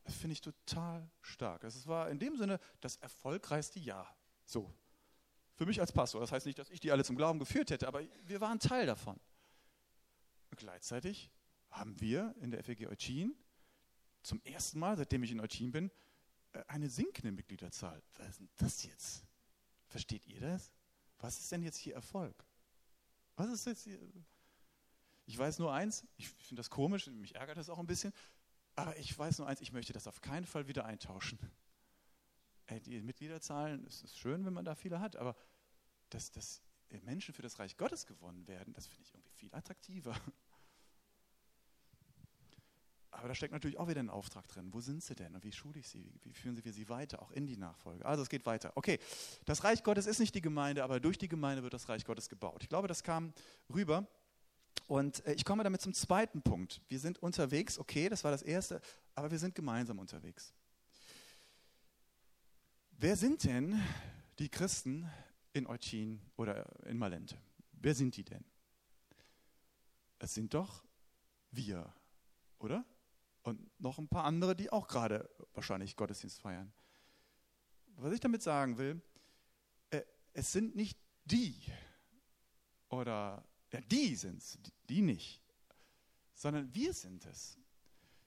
Das 0.03 0.15
finde 0.15 0.33
ich 0.33 0.41
total 0.41 1.09
stark. 1.21 1.63
Es 1.63 1.85
war 1.87 2.09
in 2.09 2.19
dem 2.19 2.37
Sinne 2.37 2.59
das 2.79 2.95
erfolgreichste 2.97 3.79
Jahr. 3.79 4.15
So. 4.45 4.73
Für 5.55 5.65
mich 5.65 5.79
als 5.79 5.91
Pastor. 5.91 6.21
Das 6.21 6.31
heißt 6.31 6.45
nicht, 6.45 6.59
dass 6.59 6.69
ich 6.69 6.79
die 6.79 6.91
alle 6.91 7.03
zum 7.03 7.15
Glauben 7.15 7.39
geführt 7.39 7.71
hätte, 7.71 7.87
aber 7.87 8.01
wir 8.25 8.39
waren 8.41 8.59
Teil 8.59 8.85
davon. 8.85 9.19
Und 10.51 10.57
gleichzeitig 10.57 11.29
haben 11.71 11.99
wir 11.99 12.35
in 12.39 12.51
der 12.51 12.63
FEG 12.63 12.87
Eutin 12.87 13.35
zum 14.21 14.41
ersten 14.43 14.79
Mal, 14.79 14.95
seitdem 14.97 15.23
ich 15.23 15.31
in 15.31 15.39
Eutin 15.39 15.71
bin, 15.71 15.91
eine 16.67 16.89
sinkende 16.89 17.31
Mitgliederzahl. 17.31 18.01
Was 18.15 18.27
ist 18.27 18.39
denn 18.39 18.49
das 18.57 18.83
jetzt? 18.83 19.23
Versteht 19.87 20.25
ihr 20.27 20.39
das? 20.41 20.73
Was 21.19 21.39
ist 21.39 21.51
denn 21.51 21.63
jetzt 21.63 21.77
hier 21.77 21.95
Erfolg? 21.95 22.45
Was 23.35 23.49
ist 23.49 23.65
jetzt 23.65 23.83
hier? 23.83 23.99
Ich 25.25 25.37
weiß 25.37 25.59
nur 25.59 25.73
eins, 25.73 26.05
ich 26.15 26.29
finde 26.29 26.59
das 26.59 26.69
komisch, 26.69 27.07
mich 27.07 27.35
ärgert 27.35 27.57
das 27.57 27.69
auch 27.69 27.79
ein 27.79 27.87
bisschen, 27.87 28.13
aber 28.75 28.97
ich 28.97 29.17
weiß 29.17 29.39
nur 29.39 29.47
eins, 29.47 29.61
ich 29.61 29.73
möchte 29.73 29.91
das 29.93 30.07
auf 30.07 30.21
keinen 30.21 30.45
Fall 30.45 30.67
wieder 30.67 30.85
eintauschen. 30.85 31.37
Die 32.85 33.01
Mitgliederzahlen, 33.01 33.85
es 33.85 34.03
ist 34.03 34.17
schön, 34.17 34.45
wenn 34.45 34.53
man 34.53 34.65
da 34.65 34.75
viele 34.75 34.99
hat, 34.99 35.15
aber 35.15 35.35
dass, 36.09 36.31
dass 36.31 36.61
Menschen 37.03 37.33
für 37.33 37.41
das 37.41 37.59
Reich 37.59 37.77
Gottes 37.77 38.05
gewonnen 38.05 38.47
werden, 38.47 38.73
das 38.73 38.87
finde 38.87 39.03
ich 39.03 39.13
irgendwie 39.13 39.31
viel 39.31 39.53
attraktiver. 39.53 40.15
Aber 43.17 43.27
da 43.27 43.35
steckt 43.35 43.51
natürlich 43.51 43.79
auch 43.79 43.87
wieder 43.87 43.99
ein 43.99 44.11
Auftrag 44.11 44.47
drin. 44.47 44.71
Wo 44.71 44.79
sind 44.79 45.03
sie 45.03 45.15
denn 45.15 45.33
und 45.33 45.43
wie 45.43 45.51
schule 45.51 45.79
ich 45.79 45.89
sie? 45.89 46.13
Wie 46.21 46.33
führen 46.33 46.63
wir 46.63 46.71
sie 46.71 46.87
weiter, 46.87 47.19
auch 47.19 47.31
in 47.31 47.47
die 47.47 47.57
Nachfolge? 47.57 48.05
Also 48.05 48.21
es 48.21 48.29
geht 48.29 48.45
weiter. 48.45 48.71
Okay, 48.75 48.99
das 49.45 49.63
Reich 49.63 49.83
Gottes 49.83 50.05
ist 50.05 50.19
nicht 50.19 50.35
die 50.35 50.41
Gemeinde, 50.41 50.83
aber 50.83 50.99
durch 50.99 51.17
die 51.17 51.27
Gemeinde 51.27 51.63
wird 51.63 51.73
das 51.73 51.89
Reich 51.89 52.05
Gottes 52.05 52.29
gebaut. 52.29 52.61
Ich 52.61 52.69
glaube, 52.69 52.87
das 52.87 53.01
kam 53.01 53.33
rüber. 53.73 54.07
Und 54.87 55.25
äh, 55.25 55.33
ich 55.33 55.45
komme 55.45 55.63
damit 55.63 55.81
zum 55.81 55.95
zweiten 55.95 56.43
Punkt. 56.43 56.79
Wir 56.89 56.99
sind 56.99 57.17
unterwegs, 57.17 57.79
okay, 57.79 58.07
das 58.07 58.23
war 58.23 58.29
das 58.29 58.43
erste, 58.43 58.81
aber 59.15 59.31
wir 59.31 59.39
sind 59.39 59.55
gemeinsam 59.55 59.97
unterwegs. 59.97 60.53
Wer 62.91 63.15
sind 63.15 63.43
denn 63.45 63.81
die 64.37 64.49
Christen 64.49 65.09
in 65.53 65.65
Eutin 65.65 66.21
oder 66.35 66.67
in 66.85 66.99
Malente? 66.99 67.35
Wer 67.71 67.95
sind 67.95 68.15
die 68.15 68.23
denn? 68.23 68.45
Es 70.19 70.35
sind 70.35 70.53
doch 70.53 70.83
wir, 71.49 71.91
oder? 72.59 72.85
Und 73.47 73.79
noch 73.79 73.97
ein 73.97 74.09
paar 74.09 74.25
andere, 74.25 74.57
die 74.57 74.73
auch 74.73 74.89
gerade 74.89 75.29
wahrscheinlich 75.53 75.95
Gottesdienst 75.95 76.41
feiern. 76.41 76.73
Was 77.95 78.11
ich 78.11 78.19
damit 78.19 78.43
sagen 78.43 78.77
will, 78.77 79.01
äh, 79.89 80.01
es 80.33 80.51
sind 80.51 80.75
nicht 80.75 80.99
die 81.23 81.55
oder 82.89 83.47
ja, 83.71 83.79
die 83.79 84.17
sind 84.17 84.39
es, 84.39 84.59
die 84.89 85.01
nicht, 85.01 85.41
sondern 86.33 86.75
wir 86.75 86.93
sind 86.93 87.25
es. 87.25 87.57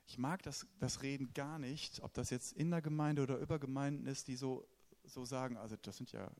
Ich 0.07 0.17
mag 0.17 0.41
das, 0.41 0.65
das 0.79 1.03
Reden 1.03 1.31
gar 1.35 1.59
nicht, 1.59 2.01
ob 2.01 2.15
das 2.15 2.31
jetzt 2.31 2.53
in 2.53 2.71
der 2.71 2.81
Gemeinde 2.81 3.21
oder 3.21 3.37
über 3.37 3.59
Gemeinden 3.59 4.07
ist, 4.07 4.27
die 4.27 4.35
so, 4.35 4.67
so 5.03 5.23
sagen, 5.23 5.55
also 5.55 5.75
das 5.83 5.97
sind 5.97 6.11
ja 6.11 6.31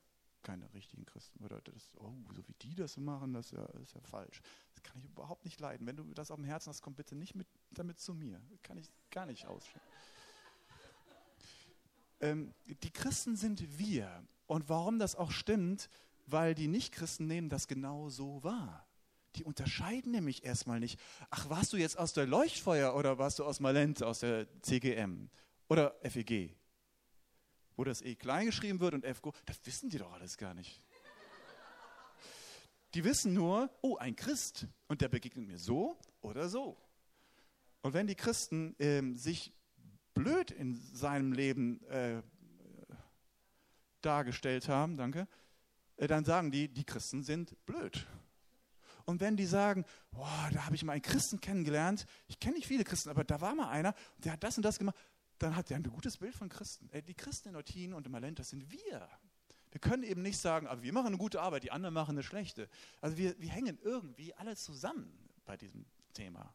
keine 0.42 0.74
richtigen 0.74 1.06
Christen 1.06 1.44
oder 1.46 1.62
das, 1.62 1.92
oh, 1.98 2.16
so 2.34 2.48
wie 2.48 2.56
die 2.64 2.74
das 2.74 2.98
machen, 2.98 3.34
das 3.34 3.46
ist 3.46 3.52
ja, 3.52 3.68
das 3.68 3.84
ist 3.84 3.94
ja 3.94 4.02
falsch. 4.02 4.42
Das 4.74 4.82
kann 4.82 4.98
ich 4.98 5.06
überhaupt 5.06 5.46
nicht 5.46 5.60
leiden. 5.60 5.86
Wenn 5.86 5.98
du 5.98 6.04
das 6.16 6.32
auf 6.32 6.38
dem 6.38 6.46
Herzen 6.46 6.70
hast, 6.70 6.82
komm 6.82 6.96
bitte 6.96 7.16
nicht 7.16 7.36
mit, 7.36 7.48
damit 7.72 8.00
zu 8.00 8.14
mir. 8.14 8.42
Kann 8.64 8.78
ich 8.78 8.92
gar 9.10 9.26
nicht 9.26 9.46
ausstehen. 9.46 9.82
Ähm, 12.20 12.54
die 12.66 12.92
Christen 12.92 13.36
sind 13.36 13.78
wir. 13.78 14.24
Und 14.46 14.70
warum 14.70 15.00
das 15.00 15.16
auch 15.16 15.32
stimmt, 15.32 15.90
weil 16.28 16.54
die 16.56 16.68
Nichtchristen 16.68 17.28
nehmen 17.28 17.50
das 17.50 17.68
genau 17.68 18.10
so 18.10 18.44
wahr. 18.44 18.88
Die 19.36 19.44
unterscheiden 19.44 20.12
nämlich 20.12 20.44
erstmal 20.44 20.80
nicht, 20.80 21.00
ach, 21.30 21.50
warst 21.50 21.74
du 21.74 21.78
jetzt 21.78 21.98
aus 21.98 22.14
der 22.14 22.28
Leuchtfeuer 22.28 22.96
oder 22.96 23.18
warst 23.18 23.40
du 23.40 23.46
aus 23.46 23.60
Malente, 23.60 24.06
aus 24.06 24.20
der 24.20 24.48
CGM 24.62 25.30
oder 25.68 25.96
FEG? 26.04 26.56
wo 27.82 27.84
das 27.84 28.04
E 28.04 28.16
klein 28.16 28.46
geschrieben 28.46 28.80
wird 28.80 28.94
und 28.94 29.04
F 29.04 29.24
groß, 29.24 29.34
das 29.44 29.60
wissen 29.66 29.90
die 29.90 29.98
doch 29.98 30.12
alles 30.12 30.38
gar 30.38 30.54
nicht. 30.54 30.82
Die 32.94 33.04
wissen 33.04 33.34
nur, 33.34 33.70
oh, 33.82 33.98
ein 33.98 34.16
Christ 34.16 34.68
und 34.88 35.02
der 35.02 35.10
begegnet 35.10 35.48
mir 35.48 35.58
so 35.58 35.98
oder 36.22 36.48
so. 36.48 36.78
Und 37.82 37.94
wenn 37.94 38.08
die 38.08 38.16
Christen 38.16 38.76
ähm, 38.80 39.18
sich 39.18 39.54
blöd 40.14 40.52
in 40.52 40.76
seinem 40.76 41.34
Leben 41.34 41.84
äh, 41.86 42.22
dargestellt 44.02 44.68
haben, 44.68 44.98
danke, 44.98 45.28
äh, 45.98 46.08
dann 46.08 46.26
sagen 46.26 46.52
die, 46.52 46.68
die 46.68 46.84
Christen 46.84 47.24
sind 47.24 47.56
blöd. 47.66 48.08
Und 49.06 49.20
wenn 49.20 49.36
die 49.36 49.46
sagen, 49.46 49.86
boah, 50.12 50.50
da 50.54 50.66
habe 50.66 50.76
ich 50.76 50.84
mal 50.84 50.94
einen 50.94 51.02
Christen 51.02 51.42
kennengelernt, 51.42 52.06
ich 52.28 52.40
kenne 52.40 52.56
nicht 52.56 52.68
viele 52.68 52.84
Christen, 52.84 53.10
aber 53.10 53.24
da 53.24 53.42
war 53.42 53.56
mal 53.56 53.70
einer, 53.70 53.96
der 54.20 54.34
hat 54.34 54.44
das 54.44 54.58
und 54.58 54.64
das 54.64 54.78
gemacht, 54.78 54.96
dann 55.40 55.56
hat 55.56 55.72
er 55.72 55.78
ein 55.78 55.84
gutes 55.84 56.18
Bild 56.18 56.36
von 56.36 56.50
Christen. 56.50 56.90
Äh, 56.92 57.02
die 57.02 57.16
Christen 57.16 57.50
in 57.50 57.56
Eutin 57.56 57.94
und 57.94 58.06
im 58.06 58.12
Malent, 58.12 58.40
das 58.40 58.50
sind 58.50 58.72
wir. 58.72 59.10
Wir 59.72 59.80
können 59.80 60.04
eben 60.04 60.22
nicht 60.22 60.38
sagen, 60.38 60.68
aber 60.68 60.84
wir 60.84 60.94
machen 60.94 61.08
eine 61.08 61.18
gute 61.18 61.42
Arbeit, 61.42 61.64
die 61.64 61.72
anderen 61.72 61.94
machen 61.94 62.12
eine 62.12 62.24
schlechte. 62.24 62.70
Also 63.00 63.18
wir, 63.18 63.40
wir 63.40 63.50
hängen 63.50 63.80
irgendwie 63.82 64.34
alle 64.34 64.56
zusammen 64.56 65.18
bei 65.46 65.56
diesem 65.56 65.86
Thema. 66.14 66.54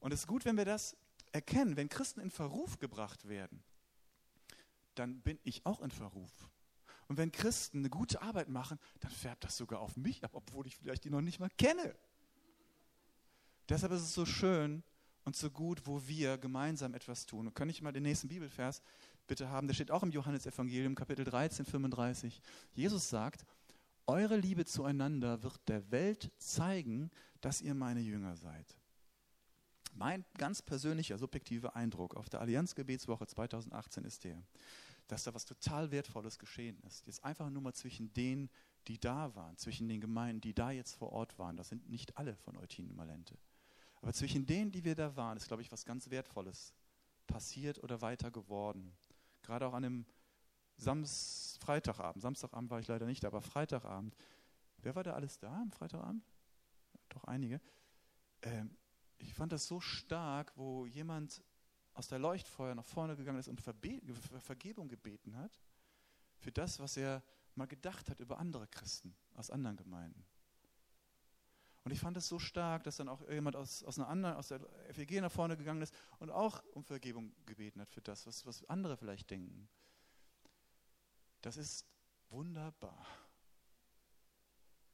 Und 0.00 0.12
es 0.12 0.20
ist 0.20 0.26
gut, 0.26 0.44
wenn 0.44 0.56
wir 0.56 0.64
das 0.64 0.96
erkennen. 1.32 1.76
Wenn 1.76 1.88
Christen 1.88 2.20
in 2.20 2.30
Verruf 2.30 2.78
gebracht 2.78 3.28
werden, 3.28 3.62
dann 4.94 5.20
bin 5.20 5.38
ich 5.42 5.64
auch 5.64 5.80
in 5.80 5.90
Verruf. 5.90 6.48
Und 7.08 7.16
wenn 7.16 7.32
Christen 7.32 7.78
eine 7.78 7.90
gute 7.90 8.20
Arbeit 8.20 8.48
machen, 8.48 8.78
dann 9.00 9.10
färbt 9.10 9.44
das 9.44 9.56
sogar 9.56 9.80
auf 9.80 9.96
mich 9.96 10.24
ab, 10.24 10.32
obwohl 10.34 10.66
ich 10.66 10.76
vielleicht 10.76 11.04
die 11.04 11.10
noch 11.10 11.22
nicht 11.22 11.40
mal 11.40 11.50
kenne. 11.56 11.94
Deshalb 13.68 13.92
ist 13.92 14.02
es 14.02 14.14
so 14.14 14.26
schön 14.26 14.82
und 15.24 15.36
so 15.36 15.50
gut, 15.50 15.86
wo 15.86 16.06
wir 16.06 16.38
gemeinsam 16.38 16.94
etwas 16.94 17.26
tun. 17.26 17.46
Und 17.46 17.54
kann 17.54 17.68
ich 17.68 17.82
mal 17.82 17.92
den 17.92 18.02
nächsten 18.02 18.28
Bibelvers 18.28 18.82
bitte 19.26 19.48
haben? 19.48 19.66
Der 19.66 19.74
steht 19.74 19.90
auch 19.90 20.02
im 20.02 20.10
Johannesevangelium, 20.10 20.94
Kapitel 20.94 21.24
13, 21.24 21.64
35. 21.66 22.40
Jesus 22.74 23.08
sagt, 23.08 23.44
eure 24.06 24.36
Liebe 24.36 24.64
zueinander 24.64 25.42
wird 25.42 25.60
der 25.68 25.90
Welt 25.90 26.30
zeigen, 26.38 27.10
dass 27.40 27.60
ihr 27.60 27.74
meine 27.74 28.00
Jünger 28.00 28.36
seid. 28.36 28.78
Mein 29.94 30.24
ganz 30.36 30.62
persönlicher, 30.62 31.18
subjektiver 31.18 31.76
Eindruck 31.76 32.16
auf 32.16 32.28
der 32.28 32.40
Allianzgebetswoche 32.40 33.26
2018 33.26 34.04
ist 34.04 34.24
der, 34.24 34.42
dass 35.06 35.24
da 35.24 35.34
was 35.34 35.44
total 35.44 35.90
Wertvolles 35.90 36.38
geschehen 36.38 36.78
ist. 36.86 37.06
Jetzt 37.06 37.24
einfach 37.24 37.50
nur 37.50 37.62
mal 37.62 37.74
zwischen 37.74 38.12
denen, 38.12 38.50
die 38.86 38.98
da 38.98 39.34
waren, 39.34 39.56
zwischen 39.56 39.88
den 39.88 40.00
Gemeinden, 40.00 40.40
die 40.40 40.54
da 40.54 40.70
jetzt 40.70 40.94
vor 40.94 41.12
Ort 41.12 41.38
waren. 41.38 41.56
Das 41.56 41.68
sind 41.68 41.88
nicht 41.88 42.16
alle 42.16 42.36
von 42.36 42.56
Eutin 42.56 42.88
und 42.88 42.96
Malente. 42.96 43.36
Aber 44.00 44.12
zwischen 44.12 44.46
denen, 44.46 44.70
die 44.70 44.84
wir 44.84 44.94
da 44.94 45.16
waren, 45.16 45.36
ist, 45.36 45.48
glaube 45.48 45.62
ich, 45.62 45.72
was 45.72 45.84
ganz 45.84 46.10
Wertvolles 46.10 46.72
passiert 47.26 47.82
oder 47.82 48.00
weiter 48.00 48.30
geworden. 48.30 48.92
Gerade 49.42 49.66
auch 49.66 49.74
an 49.74 49.84
einem 49.84 50.06
Sams 50.76 51.58
Freitagabend. 51.60 52.22
Samstagabend 52.22 52.70
war 52.70 52.80
ich 52.80 52.86
leider 52.86 53.06
nicht, 53.06 53.24
aber 53.24 53.42
Freitagabend. 53.42 54.16
Wer 54.78 54.94
war 54.94 55.02
da 55.02 55.14
alles 55.14 55.38
da 55.38 55.52
am 55.60 55.72
Freitagabend? 55.72 56.24
Doch 57.08 57.24
einige. 57.24 57.60
Ähm, 58.42 58.76
ich 59.18 59.34
fand 59.34 59.52
das 59.52 59.66
so 59.66 59.80
stark, 59.80 60.52
wo 60.56 60.86
jemand 60.86 61.42
aus 61.94 62.08
der 62.08 62.18
Leuchtfeuer 62.18 62.74
nach 62.74 62.84
vorne 62.84 63.16
gegangen 63.16 63.38
ist 63.38 63.48
und 63.48 63.60
Vergebung 63.60 64.88
gebeten 64.88 65.36
hat 65.36 65.60
für 66.38 66.52
das, 66.52 66.78
was 66.78 66.96
er 66.96 67.22
mal 67.54 67.66
gedacht 67.66 68.08
hat 68.08 68.20
über 68.20 68.38
andere 68.38 68.68
Christen 68.68 69.14
aus 69.34 69.50
anderen 69.50 69.76
Gemeinden. 69.76 70.24
Und 71.84 71.92
ich 71.92 72.00
fand 72.00 72.16
es 72.16 72.28
so 72.28 72.38
stark, 72.38 72.84
dass 72.84 72.96
dann 72.96 73.08
auch 73.08 73.26
jemand 73.28 73.56
aus, 73.56 73.82
aus 73.82 73.98
einer 73.98 74.08
anderen, 74.08 74.36
aus 74.36 74.48
der 74.48 74.60
FEG 74.92 75.20
nach 75.20 75.32
vorne 75.32 75.56
gegangen 75.56 75.82
ist 75.82 75.94
und 76.18 76.30
auch 76.30 76.62
um 76.74 76.84
Vergebung 76.84 77.32
gebeten 77.46 77.80
hat 77.80 77.90
für 77.90 78.02
das, 78.02 78.26
was, 78.26 78.44
was 78.46 78.64
andere 78.66 78.96
vielleicht 78.96 79.30
denken. 79.30 79.68
Das 81.40 81.56
ist 81.56 81.86
wunderbar. 82.28 83.06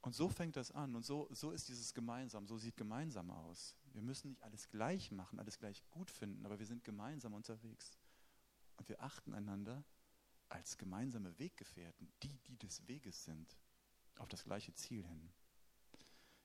Und 0.03 0.15
so 0.15 0.29
fängt 0.29 0.57
das 0.57 0.71
an 0.71 0.95
und 0.95 1.05
so, 1.05 1.29
so 1.33 1.51
ist 1.51 1.69
dieses 1.69 1.93
gemeinsam, 1.95 2.47
so 2.47 2.59
sieht 2.59 2.77
gemeinsam 2.77 3.31
aus. 3.31 3.75
Wir 3.95 4.03
müssen 4.03 4.29
nicht 4.29 4.43
alles 4.43 4.69
gleich 4.69 5.11
machen, 5.11 5.39
alles 5.39 5.59
gleich 5.59 5.83
gut 5.91 6.11
finden, 6.11 6.45
aber 6.45 6.59
wir 6.59 6.67
sind 6.67 6.85
gemeinsam 6.85 7.33
unterwegs. 7.33 7.97
Und 8.77 8.89
wir 8.89 9.01
achten 9.03 9.33
einander 9.35 9.85
als 10.49 10.77
gemeinsame 10.77 11.39
Weggefährten, 11.39 12.13
die, 12.23 12.39
die 12.47 12.59
des 12.59 12.87
Weges 12.89 13.25
sind, 13.25 13.57
auf 14.19 14.29
das 14.29 14.45
gleiche 14.45 14.75
Ziel 14.75 15.05
hin. 15.05 15.33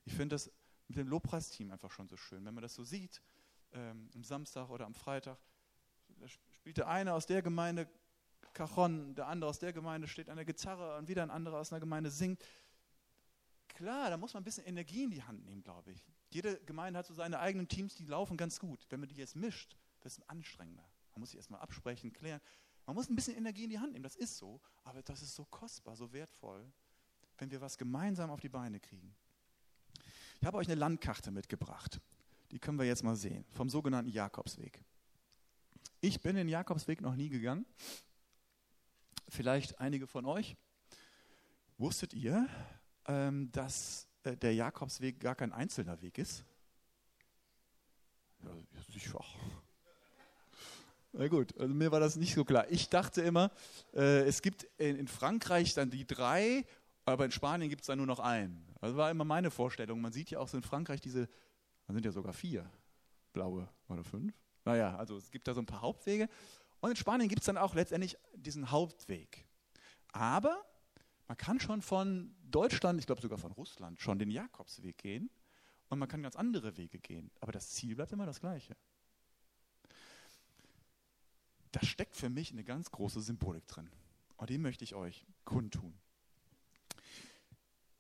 Ich 0.05 0.13
finde 0.13 0.35
das 0.35 0.51
mit 0.87 0.97
dem 0.97 1.07
Lobpreisteam 1.07 1.71
einfach 1.71 1.91
schon 1.91 2.07
so 2.07 2.17
schön, 2.17 2.45
wenn 2.45 2.53
man 2.53 2.61
das 2.61 2.75
so 2.75 2.83
sieht, 2.83 3.21
ähm, 3.71 4.09
am 4.13 4.23
Samstag 4.23 4.69
oder 4.69 4.85
am 4.85 4.93
Freitag, 4.93 5.37
da 6.07 6.27
spielt 6.27 6.77
der 6.77 6.87
eine 6.87 7.13
aus 7.13 7.25
der 7.25 7.41
Gemeinde 7.41 7.87
Cajon, 8.53 9.13
der 9.15 9.27
andere 9.27 9.49
aus 9.49 9.59
der 9.59 9.73
Gemeinde 9.73 10.07
steht 10.07 10.29
an 10.29 10.37
der 10.37 10.45
Gitarre 10.45 10.97
und 10.97 11.07
wieder 11.07 11.23
ein 11.23 11.29
anderer 11.29 11.59
aus 11.59 11.71
einer 11.71 11.79
Gemeinde 11.79 12.09
singt 12.09 12.43
klar, 13.67 14.09
da 14.09 14.17
muss 14.17 14.33
man 14.33 14.41
ein 14.41 14.43
bisschen 14.43 14.65
Energie 14.65 15.03
in 15.03 15.11
die 15.11 15.23
Hand 15.23 15.45
nehmen, 15.45 15.63
glaube 15.63 15.91
ich. 15.91 16.03
Jede 16.29 16.59
Gemeinde 16.65 16.99
hat 16.99 17.07
so 17.07 17.13
seine 17.13 17.39
eigenen 17.39 17.67
Teams, 17.67 17.95
die 17.95 18.05
laufen 18.05 18.37
ganz 18.37 18.59
gut. 18.59 18.85
Wenn 18.89 18.99
man 18.99 19.09
die 19.09 19.15
jetzt 19.15 19.35
mischt, 19.35 19.75
wird 20.01 20.13
es 20.13 20.29
anstrengender. 20.29 20.87
Man 21.13 21.21
muss 21.21 21.31
sich 21.31 21.37
erstmal 21.37 21.61
absprechen, 21.61 22.13
klären. 22.13 22.41
Man 22.85 22.95
muss 22.95 23.09
ein 23.09 23.15
bisschen 23.15 23.35
Energie 23.35 23.65
in 23.65 23.69
die 23.69 23.79
Hand 23.79 23.93
nehmen, 23.93 24.03
das 24.03 24.15
ist 24.15 24.37
so. 24.37 24.61
Aber 24.83 25.01
das 25.01 25.21
ist 25.21 25.35
so 25.35 25.45
kostbar, 25.45 25.95
so 25.95 26.11
wertvoll, 26.13 26.71
wenn 27.37 27.51
wir 27.51 27.61
was 27.61 27.77
gemeinsam 27.77 28.29
auf 28.29 28.39
die 28.39 28.49
Beine 28.49 28.79
kriegen. 28.79 29.15
Ich 30.39 30.45
habe 30.45 30.57
euch 30.57 30.67
eine 30.67 30.75
Landkarte 30.75 31.31
mitgebracht. 31.31 31.99
Die 32.51 32.59
können 32.59 32.79
wir 32.79 32.85
jetzt 32.85 33.03
mal 33.03 33.15
sehen, 33.15 33.45
vom 33.51 33.69
sogenannten 33.69 34.11
Jakobsweg. 34.11 34.83
Ich 36.01 36.21
bin 36.21 36.35
den 36.35 36.47
Jakobsweg 36.47 37.01
noch 37.01 37.15
nie 37.15 37.29
gegangen. 37.29 37.65
Vielleicht 39.27 39.79
einige 39.79 40.07
von 40.07 40.25
euch. 40.25 40.55
Wusstet 41.77 42.13
ihr, 42.13 42.47
ähm, 43.05 43.51
dass 43.51 44.08
der 44.35 44.53
Jakobsweg 44.53 45.19
gar 45.19 45.35
kein 45.35 45.51
einzelner 45.51 46.01
Weg 46.01 46.17
ist? 46.17 46.43
Ja, 48.43 48.51
sicher. 48.91 49.23
Na 51.11 51.27
gut, 51.27 51.57
also 51.57 51.73
mir 51.73 51.91
war 51.91 51.99
das 51.99 52.15
nicht 52.15 52.33
so 52.33 52.45
klar. 52.45 52.69
Ich 52.69 52.89
dachte 52.89 53.21
immer, 53.21 53.51
äh, 53.93 54.21
es 54.27 54.41
gibt 54.41 54.63
in, 54.77 54.95
in, 54.95 55.07
Frankreich 55.07 55.73
dann 55.73 55.89
die 55.89 56.05
drei, 56.05 56.65
aber 57.05 57.25
in 57.25 57.31
Spanien 57.31 57.69
gibt 57.69 57.81
es 57.81 57.87
dann 57.87 57.97
nur 57.97 58.05
noch 58.07 58.19
einen. 58.19 58.63
Das 58.79 58.95
war 58.95 59.09
immer 59.09 59.25
meine 59.25 59.49
Vorstellung. 59.49 60.01
Man 60.01 60.13
sieht 60.13 60.29
ja 60.29 60.39
auch 60.39 60.47
so 60.47 60.57
in 60.57 60.63
Frankreich 60.63 61.01
diese, 61.01 61.27
man 61.87 61.95
sind 61.95 62.05
ja 62.05 62.11
sogar 62.11 62.33
vier 62.33 62.69
blaue 63.33 63.67
oder 63.87 64.03
fünf. 64.03 64.33
Naja, 64.65 64.95
also 64.97 65.17
es 65.17 65.31
gibt 65.31 65.47
da 65.47 65.53
so 65.53 65.61
ein 65.61 65.65
paar 65.65 65.81
Hauptwege. 65.81 66.29
Und 66.79 66.91
in 66.91 66.95
Spanien 66.95 67.27
gibt 67.27 67.41
es 67.41 67.47
dann 67.47 67.57
auch 67.57 67.73
letztendlich 67.73 68.15
diesen 68.35 68.69
Hauptweg. 68.69 69.45
Aber 70.11 70.63
man 71.29 71.37
kann 71.37 71.59
schon 71.59 71.83
von 71.83 72.35
Deutschland, 72.49 72.99
ich 72.99 73.05
glaube 73.05 73.21
sogar 73.21 73.37
von 73.37 73.51
Russland, 73.51 74.01
schon 74.01 74.17
den 74.17 74.31
Jakobsweg 74.31 74.97
gehen 74.97 75.29
und 75.87 75.99
man 75.99 76.09
kann 76.09 76.23
ganz 76.23 76.35
andere 76.35 76.75
Wege 76.75 76.97
gehen. 76.97 77.29
Aber 77.39 77.51
das 77.51 77.69
Ziel 77.69 77.93
bleibt 77.93 78.11
immer 78.11 78.25
das 78.25 78.39
gleiche. 78.39 78.75
Da 81.71 81.85
steckt 81.85 82.15
für 82.15 82.31
mich 82.31 82.51
eine 82.51 82.63
ganz 82.63 82.89
große 82.89 83.21
Symbolik 83.21 83.67
drin. 83.67 83.91
Und 84.37 84.49
die 84.49 84.57
möchte 84.57 84.83
ich 84.83 84.95
euch 84.95 85.23
kundtun. 85.45 85.93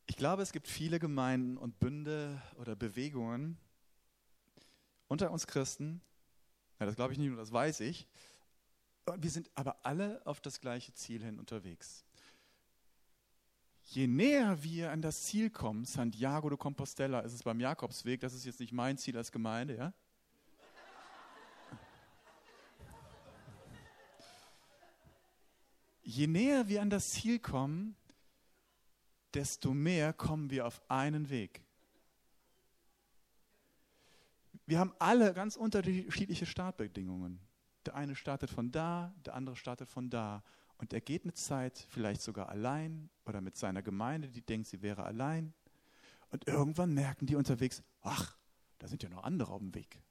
Ich 0.07 0.17
glaube, 0.17 0.41
es 0.41 0.51
gibt 0.51 0.67
viele 0.67 0.97
Gemeinden 0.97 1.55
und 1.57 1.79
Bünde 1.79 2.41
oder 2.55 2.75
Bewegungen 2.75 3.59
unter 5.07 5.29
uns 5.29 5.45
Christen, 5.45 6.01
ja, 6.79 6.87
das 6.87 6.95
glaube 6.95 7.13
ich 7.13 7.19
nicht 7.19 7.29
nur, 7.29 7.37
das 7.37 7.51
weiß 7.51 7.81
ich, 7.81 8.07
wir 9.17 9.29
sind 9.29 9.51
aber 9.53 9.85
alle 9.85 10.25
auf 10.25 10.41
das 10.41 10.59
gleiche 10.59 10.95
Ziel 10.95 11.23
hin 11.23 11.37
unterwegs 11.37 12.05
je 13.89 14.07
näher 14.07 14.61
wir 14.63 14.91
an 14.91 15.01
das 15.01 15.23
Ziel 15.23 15.49
kommen, 15.49 15.83
Santiago 15.83 16.49
de 16.49 16.57
Compostela 16.57 17.21
ist 17.21 17.33
es 17.33 17.43
beim 17.43 17.59
Jakobsweg, 17.59 18.19
das 18.19 18.33
ist 18.33 18.45
jetzt 18.45 18.59
nicht 18.59 18.71
mein 18.71 18.97
Ziel 18.97 19.17
als 19.17 19.31
Gemeinde, 19.31 19.75
ja? 19.75 19.93
Je 26.03 26.27
näher 26.27 26.67
wir 26.67 26.81
an 26.81 26.89
das 26.89 27.11
Ziel 27.11 27.39
kommen, 27.39 27.95
desto 29.33 29.73
mehr 29.73 30.13
kommen 30.13 30.49
wir 30.49 30.65
auf 30.65 30.81
einen 30.89 31.29
Weg. 31.29 31.63
Wir 34.65 34.79
haben 34.79 34.93
alle 34.99 35.33
ganz 35.33 35.55
unterschiedliche 35.55 36.45
Startbedingungen. 36.45 37.39
Der 37.85 37.95
eine 37.95 38.15
startet 38.15 38.49
von 38.49 38.71
da, 38.71 39.13
der 39.25 39.33
andere 39.35 39.55
startet 39.55 39.89
von 39.89 40.09
da. 40.09 40.43
Und 40.79 40.93
er 40.93 41.01
geht 41.01 41.23
eine 41.23 41.33
Zeit 41.33 41.85
vielleicht 41.89 42.21
sogar 42.21 42.49
allein 42.49 43.09
oder 43.25 43.41
mit 43.41 43.57
seiner 43.57 43.81
Gemeinde, 43.81 44.29
die 44.29 44.41
denkt, 44.41 44.67
sie 44.67 44.81
wäre 44.81 45.03
allein. 45.03 45.53
Und 46.31 46.47
irgendwann 46.47 46.93
merken 46.93 47.25
die 47.25 47.35
unterwegs, 47.35 47.83
ach, 48.01 48.37
da 48.79 48.87
sind 48.87 49.03
ja 49.03 49.09
noch 49.09 49.23
andere 49.23 49.51
auf 49.51 49.59
dem 49.59 49.75
Weg. 49.75 50.01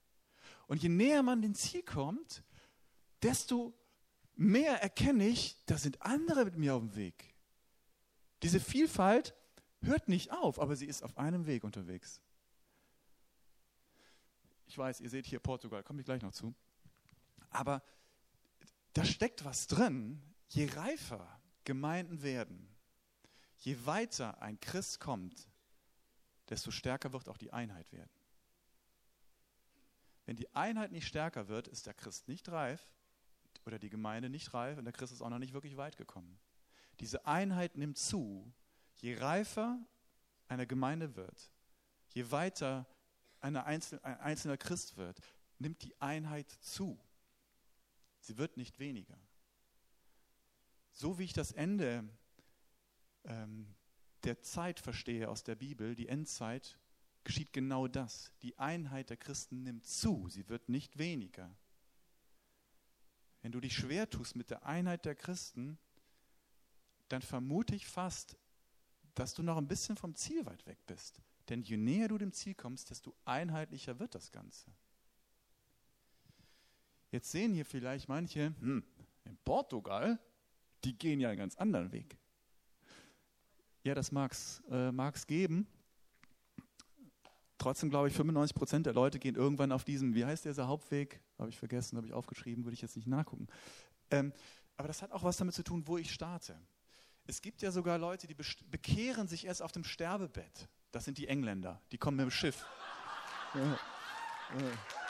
Und 0.67 0.83
je 0.83 0.91
näher 0.91 1.23
man 1.23 1.41
dem 1.41 1.55
Ziel 1.55 1.83
kommt, 1.83 2.45
desto 3.23 3.75
mehr 4.37 4.83
erkenne 4.83 5.27
ich, 5.27 5.57
da 5.65 5.79
sind 5.79 6.03
andere 6.03 6.45
mit 6.45 6.57
mir 6.57 6.75
auf 6.75 6.83
dem 6.83 6.95
Weg. 6.95 7.35
Diese 8.43 8.61
Vielfalt 8.61 9.35
hört 9.81 10.09
nicht 10.09 10.31
auf, 10.33 10.61
aber 10.61 10.77
sie 10.77 10.87
ist 10.87 11.03
auf 11.03 11.17
einem 11.17 11.47
Weg 11.47 11.65
unterwegs. 11.65 12.21
Ich 14.67 14.77
weiß, 14.77 15.01
ihr 15.01 15.09
seht 15.09 15.27
hier 15.27 15.41
Portugal, 15.41 15.83
komme 15.83 16.01
ich 16.01 16.05
gleich 16.05 16.21
noch 16.21 16.33
zu. 16.33 16.55
Aber 17.49 17.83
da 18.93 19.05
steckt 19.05 19.45
was 19.47 19.67
drin. 19.67 20.23
Je 20.49 20.67
reifer 20.67 21.41
Gemeinden 21.65 22.23
werden, 22.23 22.75
je 23.59 23.77
weiter 23.85 24.41
ein 24.41 24.59
Christ 24.61 25.01
kommt, 25.01 25.49
desto 26.49 26.71
stärker 26.71 27.13
wird 27.13 27.29
auch 27.29 27.37
die 27.37 27.53
Einheit 27.53 27.93
werden. 27.93 28.19
Wenn 30.25 30.37
die 30.37 30.55
Einheit 30.55 30.93
nicht 30.93 31.07
stärker 31.07 31.49
wird, 31.49 31.69
ist 31.69 31.87
der 31.87 31.95
Christ 31.95 32.29
nicht 32.29 32.49
reif 32.51 32.95
oder 33.65 33.79
die 33.79 33.91
Gemeinde 33.91 34.31
nicht 34.31 34.53
reif 34.55 34.79
und 34.79 34.85
der 34.85 34.93
Christ 34.93 35.13
ist 35.13 35.23
auch 35.23 35.31
noch 35.31 35.39
nicht 35.39 35.53
wirklich 35.53 35.77
weit 35.77 35.97
gekommen. 35.97 36.39
Diese 37.01 37.27
Einheit 37.27 37.77
nimmt 37.77 37.99
zu, 37.99 38.53
je 38.97 39.17
reifer 39.17 39.79
eine 40.49 40.67
Gemeinde 40.67 41.17
wird, 41.17 41.53
je 42.15 42.31
weiter 42.31 42.87
eine 43.41 43.65
Einzel 43.65 44.01
ein 44.03 44.19
einzelner 44.21 44.57
Christ 44.57 44.97
wird, 44.97 45.21
nimmt 45.59 45.83
die 45.83 45.99
Einheit 46.01 46.51
zu. 46.61 46.99
Sie 48.21 48.37
wird 48.37 48.57
nicht 48.57 48.79
weniger. 48.79 49.19
So 51.01 51.17
wie 51.17 51.23
ich 51.23 51.33
das 51.33 51.53
Ende 51.53 52.03
ähm, 53.23 53.73
der 54.25 54.43
Zeit 54.43 54.81
verstehe 54.81 55.29
aus 55.29 55.45
der 55.45 55.55
Bibel, 55.55 55.95
die 55.95 56.09
Endzeit, 56.09 56.77
geschieht 57.23 57.53
genau 57.53 57.87
das. 57.87 58.33
Die 58.43 58.59
Einheit 58.59 59.09
der 59.09 59.17
Christen 59.17 59.63
nimmt 59.63 59.87
zu, 59.87 60.27
sie 60.29 60.49
wird 60.49 60.69
nicht 60.69 60.99
weniger. 60.99 61.55
Wenn 63.43 63.53
du 63.53 63.61
dich 63.61 63.75
schwer 63.75 64.11
tust 64.11 64.35
mit 64.35 64.51
der 64.51 64.67
Einheit 64.67 65.05
der 65.05 65.15
Christen, 65.15 65.79
dann 67.09 67.23
vermute 67.23 67.77
ich 67.77 67.87
fast, 67.87 68.37
dass 69.15 69.35
du 69.35 69.45
noch 69.45 69.57
ein 69.57 69.69
bisschen 69.69 69.97
vom 69.97 70.17
Ziel 70.17 70.45
weit 70.47 70.67
weg 70.67 70.79
bist. 70.89 71.23
Denn 71.49 71.63
je 71.63 71.77
näher 71.77 72.09
du 72.09 72.19
dem 72.19 72.33
Ziel 72.33 72.57
kommst, 72.57 72.91
desto 72.91 73.15
einheitlicher 73.25 74.01
wird 74.01 74.17
das 74.17 74.33
Ganze. 74.33 74.69
Jetzt 77.13 77.31
sehen 77.31 77.55
hier 77.55 77.65
vielleicht 77.65 78.09
manche, 78.09 78.53
hm, 78.59 78.83
in 79.27 79.37
Portugal, 79.45 80.19
die 80.85 80.97
gehen 80.97 81.21
ja 81.21 81.29
einen 81.29 81.39
ganz 81.39 81.57
anderen 81.57 81.93
Weg. 81.93 82.17
Ja, 83.83 83.95
das 83.95 84.13
mag 84.13 84.33
es 84.33 84.63
äh, 84.71 85.27
geben. 85.27 85.67
Trotzdem 87.59 87.91
glaube 87.91 88.09
ich, 88.09 88.15
95 88.15 88.55
Prozent 88.55 88.87
der 88.87 88.93
Leute 88.93 89.19
gehen 89.19 89.35
irgendwann 89.35 89.73
auf 89.73 89.85
diesem, 89.85 90.15
wie 90.15 90.25
heißt 90.25 90.45
dieser 90.45 90.69
Hauptweg? 90.69 91.21
Habe 91.39 91.51
ich 91.51 91.59
vergessen, 91.59 91.97
habe 91.97 92.07
ich 92.07 92.13
aufgeschrieben, 92.13 92.65
würde 92.65 92.75
ich 92.75 92.83
jetzt 92.83 92.97
nicht 92.97 93.09
nachgucken. 93.09 93.49
Ähm, 94.11 94.33
aber 94.77 94.89
das 94.89 95.03
hat 95.03 95.11
auch 95.11 95.25
was 95.25 95.37
damit 95.37 95.55
zu 95.55 95.65
tun, 95.65 95.83
wo 95.87 95.99
ich 95.99 96.13
starte. 96.13 96.61
Es 97.27 97.43
gibt 97.43 97.63
ja 97.63 97.73
sogar 97.73 97.99
Leute, 97.99 98.27
die 98.27 98.35
bekehren 98.35 99.27
sich 99.27 99.45
erst 99.45 99.61
auf 99.61 99.73
dem 99.73 99.85
Sterbebett. 99.85 100.69
Das 100.93 101.05
sind 101.05 101.19
die 101.19 101.27
Engländer, 101.27 101.83
die 101.93 101.99
kommen 101.99 102.17
mit 102.17 102.25
dem 102.25 102.31
Schiff. 102.31 102.65
Ja. 103.55 103.63
Ja. 103.63 105.08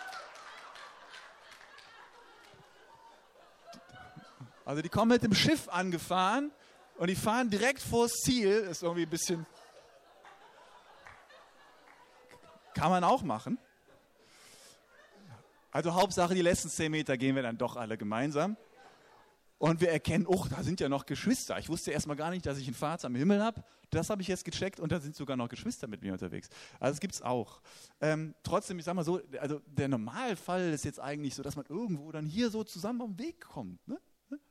Also 4.68 4.82
die 4.82 4.90
kommen 4.90 5.12
mit 5.12 5.22
dem 5.22 5.32
Schiff 5.32 5.66
angefahren 5.70 6.52
und 6.98 7.08
die 7.08 7.14
fahren 7.14 7.48
direkt 7.48 7.80
vors 7.80 8.12
Ziel. 8.12 8.50
Ist 8.50 8.82
irgendwie 8.82 9.04
ein 9.04 9.08
bisschen. 9.08 9.46
Kann 12.74 12.90
man 12.90 13.02
auch 13.02 13.22
machen. 13.22 13.56
Also 15.70 15.94
Hauptsache, 15.94 16.34
die 16.34 16.42
letzten 16.42 16.68
zehn 16.68 16.90
Meter 16.90 17.16
gehen 17.16 17.34
wir 17.34 17.42
dann 17.42 17.56
doch 17.56 17.76
alle 17.76 17.96
gemeinsam. 17.96 18.58
Und 19.56 19.80
wir 19.80 19.90
erkennen, 19.90 20.26
oh, 20.26 20.44
da 20.50 20.62
sind 20.62 20.80
ja 20.80 20.90
noch 20.90 21.06
Geschwister. 21.06 21.58
Ich 21.58 21.70
wusste 21.70 21.90
erstmal 21.92 22.16
gar 22.16 22.28
nicht, 22.28 22.44
dass 22.44 22.58
ich 22.58 22.66
einen 22.66 22.74
Vater 22.74 23.08
im 23.08 23.14
Himmel 23.14 23.42
habe. 23.42 23.64
Das 23.88 24.10
habe 24.10 24.20
ich 24.20 24.28
jetzt 24.28 24.44
gecheckt 24.44 24.80
und 24.80 24.92
da 24.92 25.00
sind 25.00 25.16
sogar 25.16 25.38
noch 25.38 25.48
Geschwister 25.48 25.88
mit 25.88 26.02
mir 26.02 26.12
unterwegs. 26.12 26.50
Also 26.78 26.92
das 26.92 27.00
gibt 27.00 27.14
es 27.14 27.22
auch. 27.22 27.62
Ähm, 28.02 28.34
trotzdem, 28.42 28.78
ich 28.78 28.84
sage 28.84 28.96
mal 28.96 29.04
so, 29.04 29.18
also 29.40 29.62
der 29.64 29.88
Normalfall 29.88 30.74
ist 30.74 30.84
jetzt 30.84 31.00
eigentlich 31.00 31.34
so, 31.34 31.42
dass 31.42 31.56
man 31.56 31.64
irgendwo 31.70 32.12
dann 32.12 32.26
hier 32.26 32.50
so 32.50 32.64
zusammen 32.64 33.00
am 33.00 33.18
Weg 33.18 33.40
kommt. 33.40 33.88
Ne? 33.88 33.98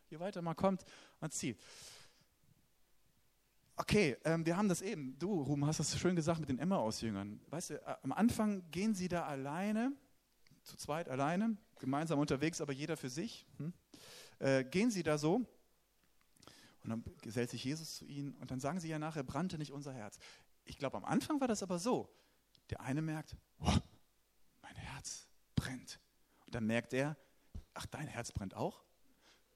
Je 0.09 0.19
weiter 0.19 0.41
man 0.41 0.55
kommt, 0.55 0.83
man 1.19 1.31
zieht. 1.31 1.59
Okay, 3.75 4.17
ähm, 4.23 4.45
wir 4.45 4.57
haben 4.57 4.69
das 4.69 4.81
eben. 4.81 5.17
Du, 5.19 5.41
Ruben, 5.41 5.65
hast 5.65 5.79
das 5.79 5.99
schön 5.99 6.15
gesagt 6.15 6.39
mit 6.39 6.49
den 6.49 6.57
Emma-Ausjüngern. 6.57 7.39
Weißt 7.49 7.69
du, 7.69 7.73
äh, 7.75 7.95
am 8.01 8.11
Anfang 8.11 8.69
gehen 8.71 8.95
sie 8.95 9.07
da 9.07 9.25
alleine, 9.25 9.91
zu 10.63 10.77
zweit 10.77 11.09
alleine, 11.09 11.57
gemeinsam 11.79 12.19
unterwegs, 12.19 12.59
aber 12.59 12.73
jeder 12.73 12.97
für 12.97 13.09
sich. 13.09 13.45
Hm? 13.57 13.73
Äh, 14.39 14.63
gehen 14.63 14.89
sie 14.89 15.03
da 15.03 15.17
so 15.17 15.45
und 16.87 16.89
dann 16.89 17.03
gesellt 17.21 17.49
sich 17.49 17.63
Jesus 17.63 17.97
zu 17.97 18.05
ihnen 18.05 18.33
und 18.35 18.49
dann 18.49 18.59
sagen 18.59 18.79
sie 18.79 18.87
ja 18.87 18.97
nachher, 18.97 19.23
brannte 19.23 19.57
nicht 19.57 19.73
unser 19.73 19.93
Herz. 19.93 20.17
Ich 20.63 20.77
glaube, 20.77 20.97
am 20.97 21.05
Anfang 21.05 21.39
war 21.41 21.47
das 21.47 21.61
aber 21.61 21.79
so. 21.79 22.09
Der 22.69 22.81
eine 22.81 23.01
merkt, 23.01 23.35
oh, 23.59 23.77
mein 24.61 24.75
Herz 24.75 25.27
brennt. 25.55 25.99
Und 26.45 26.55
dann 26.55 26.65
merkt 26.65 26.93
er, 26.93 27.17
ach, 27.73 27.85
dein 27.85 28.07
Herz 28.07 28.31
brennt 28.31 28.55
auch? 28.55 28.83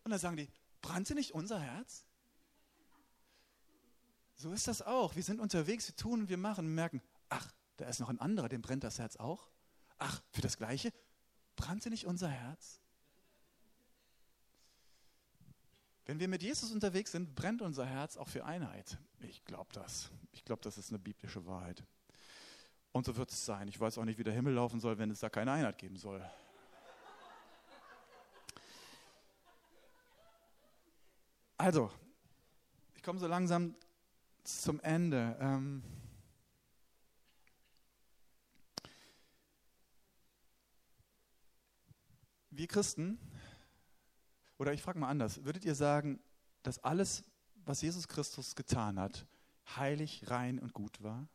Und 0.04 0.12
dann 0.12 0.20
sagen 0.20 0.38
die, 0.38 0.50
brannte 0.82 1.16
nicht 1.16 1.34
unser 1.34 1.60
Herz? 1.60 2.06
So 4.36 4.52
ist 4.52 4.68
das 4.68 4.82
auch. 4.82 5.16
Wir 5.16 5.24
sind 5.24 5.40
unterwegs, 5.40 5.88
wir 5.88 5.96
tun 5.96 6.22
und 6.22 6.30
wir 6.30 6.38
machen 6.38 6.66
und 6.66 6.74
merken, 6.74 7.02
ach, 7.30 7.52
da 7.78 7.88
ist 7.88 8.00
noch 8.00 8.10
ein 8.10 8.20
anderer, 8.20 8.50
dem 8.50 8.62
brennt 8.62 8.84
das 8.84 8.98
Herz 8.98 9.16
auch. 9.16 9.50
Ach, 10.00 10.22
für 10.32 10.42
das 10.42 10.58
Gleiche? 10.58 10.92
Brannte 11.56 11.90
nicht 11.90 12.08
unser 12.08 12.30
Herz? 12.30 12.82
Wenn 16.06 16.20
wir 16.20 16.28
mit 16.28 16.42
Jesus 16.42 16.72
unterwegs 16.72 17.12
sind, 17.12 17.36
brennt 17.36 17.62
unser 17.62 17.86
Herz 17.86 18.18
auch 18.18 18.28
für 18.28 18.44
Einheit. 18.44 18.98
Ich 19.20 19.46
glaube 19.46 19.72
das. 19.74 20.10
Ich 20.32 20.44
glaube, 20.44 20.62
das 20.64 20.78
ist 20.78 20.90
eine 20.90 21.00
biblische 21.00 21.46
Wahrheit. 21.46 21.84
Und 22.92 23.06
so 23.06 23.16
wird 23.16 23.32
es 23.32 23.46
sein. 23.46 23.68
Ich 23.68 23.80
weiß 23.80 23.98
auch 23.98 24.06
nicht, 24.06 24.18
wie 24.18 24.24
der 24.24 24.34
Himmel 24.34 24.56
laufen 24.56 24.80
soll, 24.80 24.98
wenn 24.98 25.12
es 25.12 25.20
da 25.20 25.30
keine 25.30 25.52
Einheit 25.52 25.78
geben 25.78 25.98
soll. 25.98 26.28
Also, 31.64 31.92
ich 32.96 33.04
komme 33.04 33.20
so 33.20 33.28
langsam 33.28 33.76
zum 34.44 34.80
Ende. 34.80 35.38
Ähm 35.40 35.84
wir 42.50 42.66
Christen, 42.66 43.20
oder 44.58 44.74
ich 44.74 44.82
frage 44.82 44.98
mal 44.98 45.10
anders, 45.10 45.44
würdet 45.44 45.64
ihr 45.64 45.76
sagen, 45.76 46.20
dass 46.64 46.80
alles, 46.80 47.24
was 47.54 47.84
Jesus 47.84 48.08
Christus 48.08 48.56
getan 48.56 49.00
hat, 49.00 49.28
heilig, 49.76 50.32
rein 50.32 50.58
und 50.58 50.74
gut 50.74 51.04
war? 51.04 51.28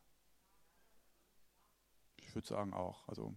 Ich 2.17 2.35
würde 2.35 2.49
sagen 2.49 2.73
auch. 2.73 3.07
Also, 3.07 3.33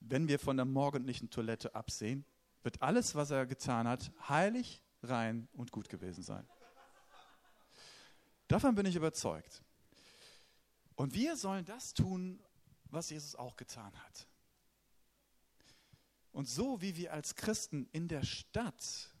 wenn 0.00 0.28
wir 0.28 0.38
von 0.38 0.56
der 0.56 0.64
morgendlichen 0.64 1.28
Toilette 1.28 1.74
absehen, 1.74 2.24
wird 2.62 2.80
alles, 2.80 3.14
was 3.14 3.30
er 3.30 3.44
getan 3.44 3.86
hat, 3.86 4.10
heilig, 4.30 4.80
rein 5.08 5.48
und 5.52 5.72
gut 5.72 5.88
gewesen 5.88 6.22
sein. 6.22 6.46
Davon 8.48 8.74
bin 8.74 8.86
ich 8.86 8.96
überzeugt. 8.96 9.62
Und 10.96 11.14
wir 11.14 11.36
sollen 11.36 11.64
das 11.64 11.94
tun, 11.94 12.40
was 12.84 13.10
Jesus 13.10 13.34
auch 13.34 13.56
getan 13.56 13.92
hat. 14.04 14.28
Und 16.32 16.48
so 16.48 16.80
wie 16.80 16.96
wir 16.96 17.12
als 17.12 17.34
Christen 17.34 17.88
in 17.92 18.08
der 18.08 18.22
Stadt 18.24 19.14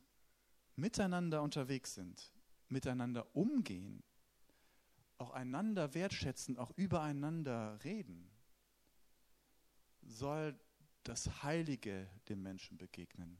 miteinander 0.76 1.42
unterwegs 1.42 1.94
sind, 1.94 2.32
miteinander 2.68 3.34
umgehen, 3.36 4.02
auch 5.18 5.30
einander 5.30 5.94
wertschätzen, 5.94 6.58
auch 6.58 6.72
übereinander 6.76 7.78
reden, 7.84 8.30
soll 10.02 10.58
das 11.04 11.42
Heilige 11.42 12.08
dem 12.28 12.42
Menschen 12.42 12.78
begegnen. 12.78 13.38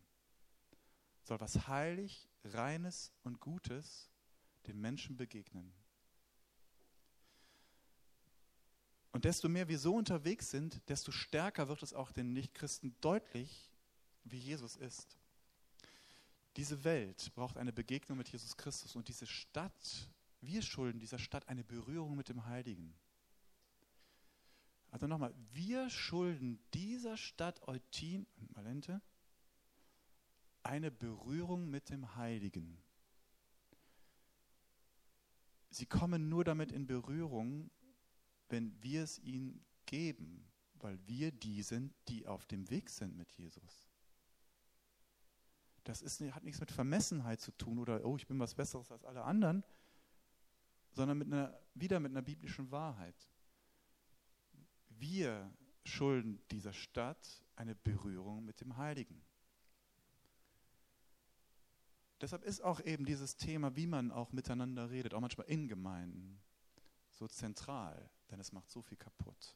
Soll 1.24 1.40
was 1.40 1.66
heilig, 1.66 2.28
reines 2.44 3.12
und 3.22 3.40
Gutes 3.40 4.10
den 4.66 4.80
Menschen 4.80 5.16
begegnen. 5.16 5.72
Und 9.12 9.24
desto 9.24 9.48
mehr 9.48 9.68
wir 9.68 9.78
so 9.78 9.94
unterwegs 9.94 10.50
sind, 10.50 10.80
desto 10.88 11.12
stärker 11.12 11.68
wird 11.68 11.82
es 11.82 11.94
auch 11.94 12.10
den 12.10 12.32
Nichtchristen 12.32 12.96
deutlich, 13.00 13.70
wie 14.24 14.38
Jesus 14.38 14.76
ist. 14.76 15.16
Diese 16.56 16.82
Welt 16.84 17.32
braucht 17.34 17.56
eine 17.56 17.72
Begegnung 17.72 18.18
mit 18.18 18.28
Jesus 18.28 18.56
Christus 18.56 18.96
und 18.96 19.08
diese 19.08 19.26
Stadt, 19.26 20.08
wir 20.40 20.62
schulden 20.62 20.98
dieser 21.00 21.18
Stadt 21.18 21.48
eine 21.48 21.64
Berührung 21.64 22.16
mit 22.16 22.28
dem 22.28 22.46
Heiligen. 22.46 22.94
Also 24.90 25.06
nochmal, 25.06 25.34
wir 25.52 25.90
schulden 25.90 26.60
dieser 26.72 27.16
Stadt 27.16 27.66
Eutin 27.66 28.26
und 28.36 28.54
Malente 28.54 29.00
eine 30.64 30.90
Berührung 30.90 31.70
mit 31.70 31.90
dem 31.90 32.16
Heiligen. 32.16 32.78
Sie 35.70 35.86
kommen 35.86 36.28
nur 36.28 36.44
damit 36.44 36.72
in 36.72 36.86
Berührung, 36.86 37.70
wenn 38.48 38.80
wir 38.82 39.02
es 39.02 39.18
ihnen 39.18 39.64
geben, 39.86 40.48
weil 40.74 40.98
wir 41.06 41.32
die 41.32 41.62
sind, 41.62 41.94
die 42.08 42.26
auf 42.26 42.46
dem 42.46 42.68
Weg 42.70 42.90
sind 42.90 43.16
mit 43.16 43.30
Jesus. 43.32 43.88
Das 45.84 46.00
ist, 46.00 46.20
hat 46.20 46.44
nichts 46.44 46.60
mit 46.60 46.70
Vermessenheit 46.70 47.40
zu 47.40 47.52
tun 47.52 47.78
oder, 47.78 48.04
oh, 48.04 48.16
ich 48.16 48.26
bin 48.26 48.38
was 48.38 48.54
Besseres 48.54 48.90
als 48.90 49.04
alle 49.04 49.24
anderen, 49.24 49.62
sondern 50.92 51.18
mit 51.18 51.26
einer, 51.26 51.60
wieder 51.74 52.00
mit 52.00 52.12
einer 52.12 52.22
biblischen 52.22 52.70
Wahrheit. 52.70 53.28
Wir 54.88 55.52
schulden 55.84 56.40
dieser 56.50 56.72
Stadt 56.72 57.44
eine 57.56 57.74
Berührung 57.74 58.44
mit 58.44 58.60
dem 58.60 58.76
Heiligen. 58.76 59.22
Deshalb 62.24 62.44
ist 62.44 62.62
auch 62.62 62.80
eben 62.80 63.04
dieses 63.04 63.36
Thema, 63.36 63.76
wie 63.76 63.86
man 63.86 64.10
auch 64.10 64.32
miteinander 64.32 64.88
redet, 64.88 65.12
auch 65.12 65.20
manchmal 65.20 65.46
in 65.46 65.68
Gemeinden, 65.68 66.40
so 67.10 67.28
zentral, 67.28 68.08
denn 68.30 68.40
es 68.40 68.50
macht 68.50 68.70
so 68.70 68.80
viel 68.80 68.96
kaputt. 68.96 69.54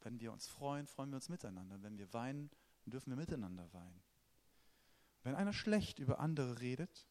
Wenn 0.00 0.20
wir 0.20 0.32
uns 0.32 0.46
freuen, 0.46 0.86
freuen 0.86 1.10
wir 1.10 1.16
uns 1.16 1.28
miteinander. 1.28 1.82
Wenn 1.82 1.98
wir 1.98 2.10
weinen, 2.14 2.48
dürfen 2.86 3.10
wir 3.10 3.16
miteinander 3.18 3.70
weinen. 3.74 4.02
Wenn 5.22 5.34
einer 5.34 5.52
schlecht 5.52 5.98
über 5.98 6.18
andere 6.18 6.60
redet 6.62 7.06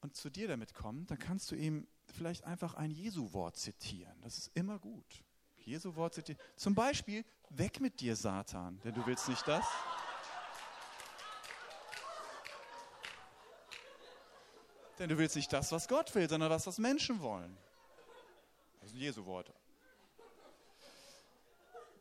und 0.00 0.16
zu 0.16 0.30
dir 0.30 0.48
damit 0.48 0.72
kommt, 0.72 1.10
dann 1.10 1.18
kannst 1.18 1.50
du 1.50 1.54
ihm 1.54 1.86
vielleicht 2.06 2.44
einfach 2.44 2.76
ein 2.76 2.90
Jesu-Wort 2.90 3.58
zitieren. 3.58 4.18
Das 4.22 4.38
ist 4.38 4.56
immer 4.56 4.78
gut. 4.78 5.22
Jesu-Wort 5.58 6.14
zitieren. 6.14 6.40
Zum 6.56 6.74
Beispiel, 6.74 7.26
weg 7.50 7.78
mit 7.78 8.00
dir, 8.00 8.16
Satan, 8.16 8.80
denn 8.80 8.94
du 8.94 9.04
willst 9.04 9.28
nicht 9.28 9.46
das. 9.46 9.66
Denn 15.02 15.08
du 15.08 15.18
willst 15.18 15.34
nicht 15.34 15.52
das, 15.52 15.72
was 15.72 15.88
Gott 15.88 16.14
will, 16.14 16.28
sondern 16.28 16.48
was, 16.48 16.64
was 16.64 16.78
Menschen 16.78 17.20
wollen. 17.20 17.56
Das 18.78 18.90
ist 18.90 18.94
ein 18.94 19.00
Jesu-Wort. 19.00 19.52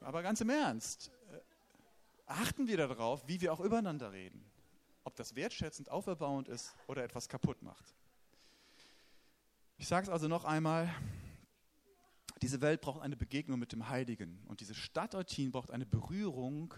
Aber 0.01 0.21
ganz 0.21 0.39
im 0.41 0.51
Ernst, 0.51 1.09
äh, 1.31 1.39
achten 2.27 2.67
wir 2.67 2.77
darauf, 2.77 3.27
wie 3.27 3.41
wir 3.41 3.53
auch 3.53 3.59
übereinander 3.59 4.11
reden. 4.11 4.45
Ob 5.03 5.15
das 5.15 5.33
wertschätzend, 5.33 5.89
auferbauend 5.89 6.47
ist 6.47 6.75
oder 6.85 7.03
etwas 7.03 7.27
kaputt 7.27 7.63
macht. 7.63 7.95
Ich 9.79 9.87
sage 9.87 10.03
es 10.03 10.09
also 10.11 10.27
noch 10.27 10.45
einmal, 10.45 10.93
diese 12.43 12.61
Welt 12.61 12.81
braucht 12.81 13.01
eine 13.01 13.17
Begegnung 13.17 13.57
mit 13.57 13.71
dem 13.71 13.89
Heiligen 13.89 14.43
und 14.47 14.59
diese 14.59 14.75
Stadt 14.75 15.15
Eutin 15.15 15.51
braucht 15.51 15.71
eine 15.71 15.87
Berührung 15.87 16.75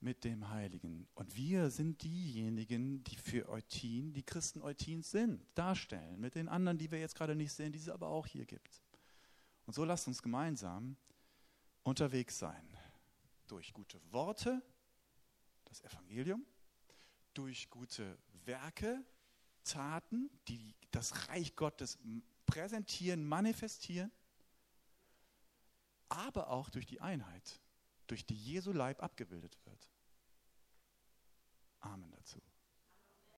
mit 0.00 0.24
dem 0.24 0.48
Heiligen. 0.50 1.08
Und 1.14 1.36
wir 1.36 1.70
sind 1.70 2.02
diejenigen, 2.02 3.02
die 3.04 3.16
für 3.16 3.48
Eutin, 3.48 4.12
die 4.12 4.22
Christen 4.22 4.62
Eutins 4.62 5.10
sind, 5.10 5.46
darstellen, 5.54 6.20
mit 6.20 6.34
den 6.34 6.48
anderen, 6.48 6.78
die 6.78 6.90
wir 6.90 7.00
jetzt 7.00 7.14
gerade 7.14 7.34
nicht 7.34 7.52
sehen, 7.52 7.72
die 7.72 7.78
es 7.78 7.88
aber 7.88 8.08
auch 8.08 8.26
hier 8.26 8.44
gibt. 8.44 8.82
Und 9.64 9.74
so 9.74 9.84
lasst 9.84 10.06
uns 10.06 10.22
gemeinsam 10.22 10.96
unterwegs 11.82 12.38
sein. 12.38 12.68
Durch 13.46 13.72
gute 13.72 14.00
Worte, 14.12 14.62
das 15.64 15.82
Evangelium, 15.82 16.44
durch 17.34 17.70
gute 17.70 18.18
Werke, 18.44 19.04
Taten, 19.64 20.30
die 20.48 20.74
das 20.90 21.28
Reich 21.28 21.56
Gottes 21.56 21.98
präsentieren, 22.46 23.26
manifestieren, 23.26 24.12
aber 26.08 26.50
auch 26.50 26.70
durch 26.70 26.86
die 26.86 27.00
Einheit, 27.00 27.60
durch 28.06 28.26
die 28.26 28.36
Jesu 28.36 28.72
Leib 28.72 29.02
abgebildet 29.02 29.58
wird. 29.64 29.90
Amen. 31.80 32.12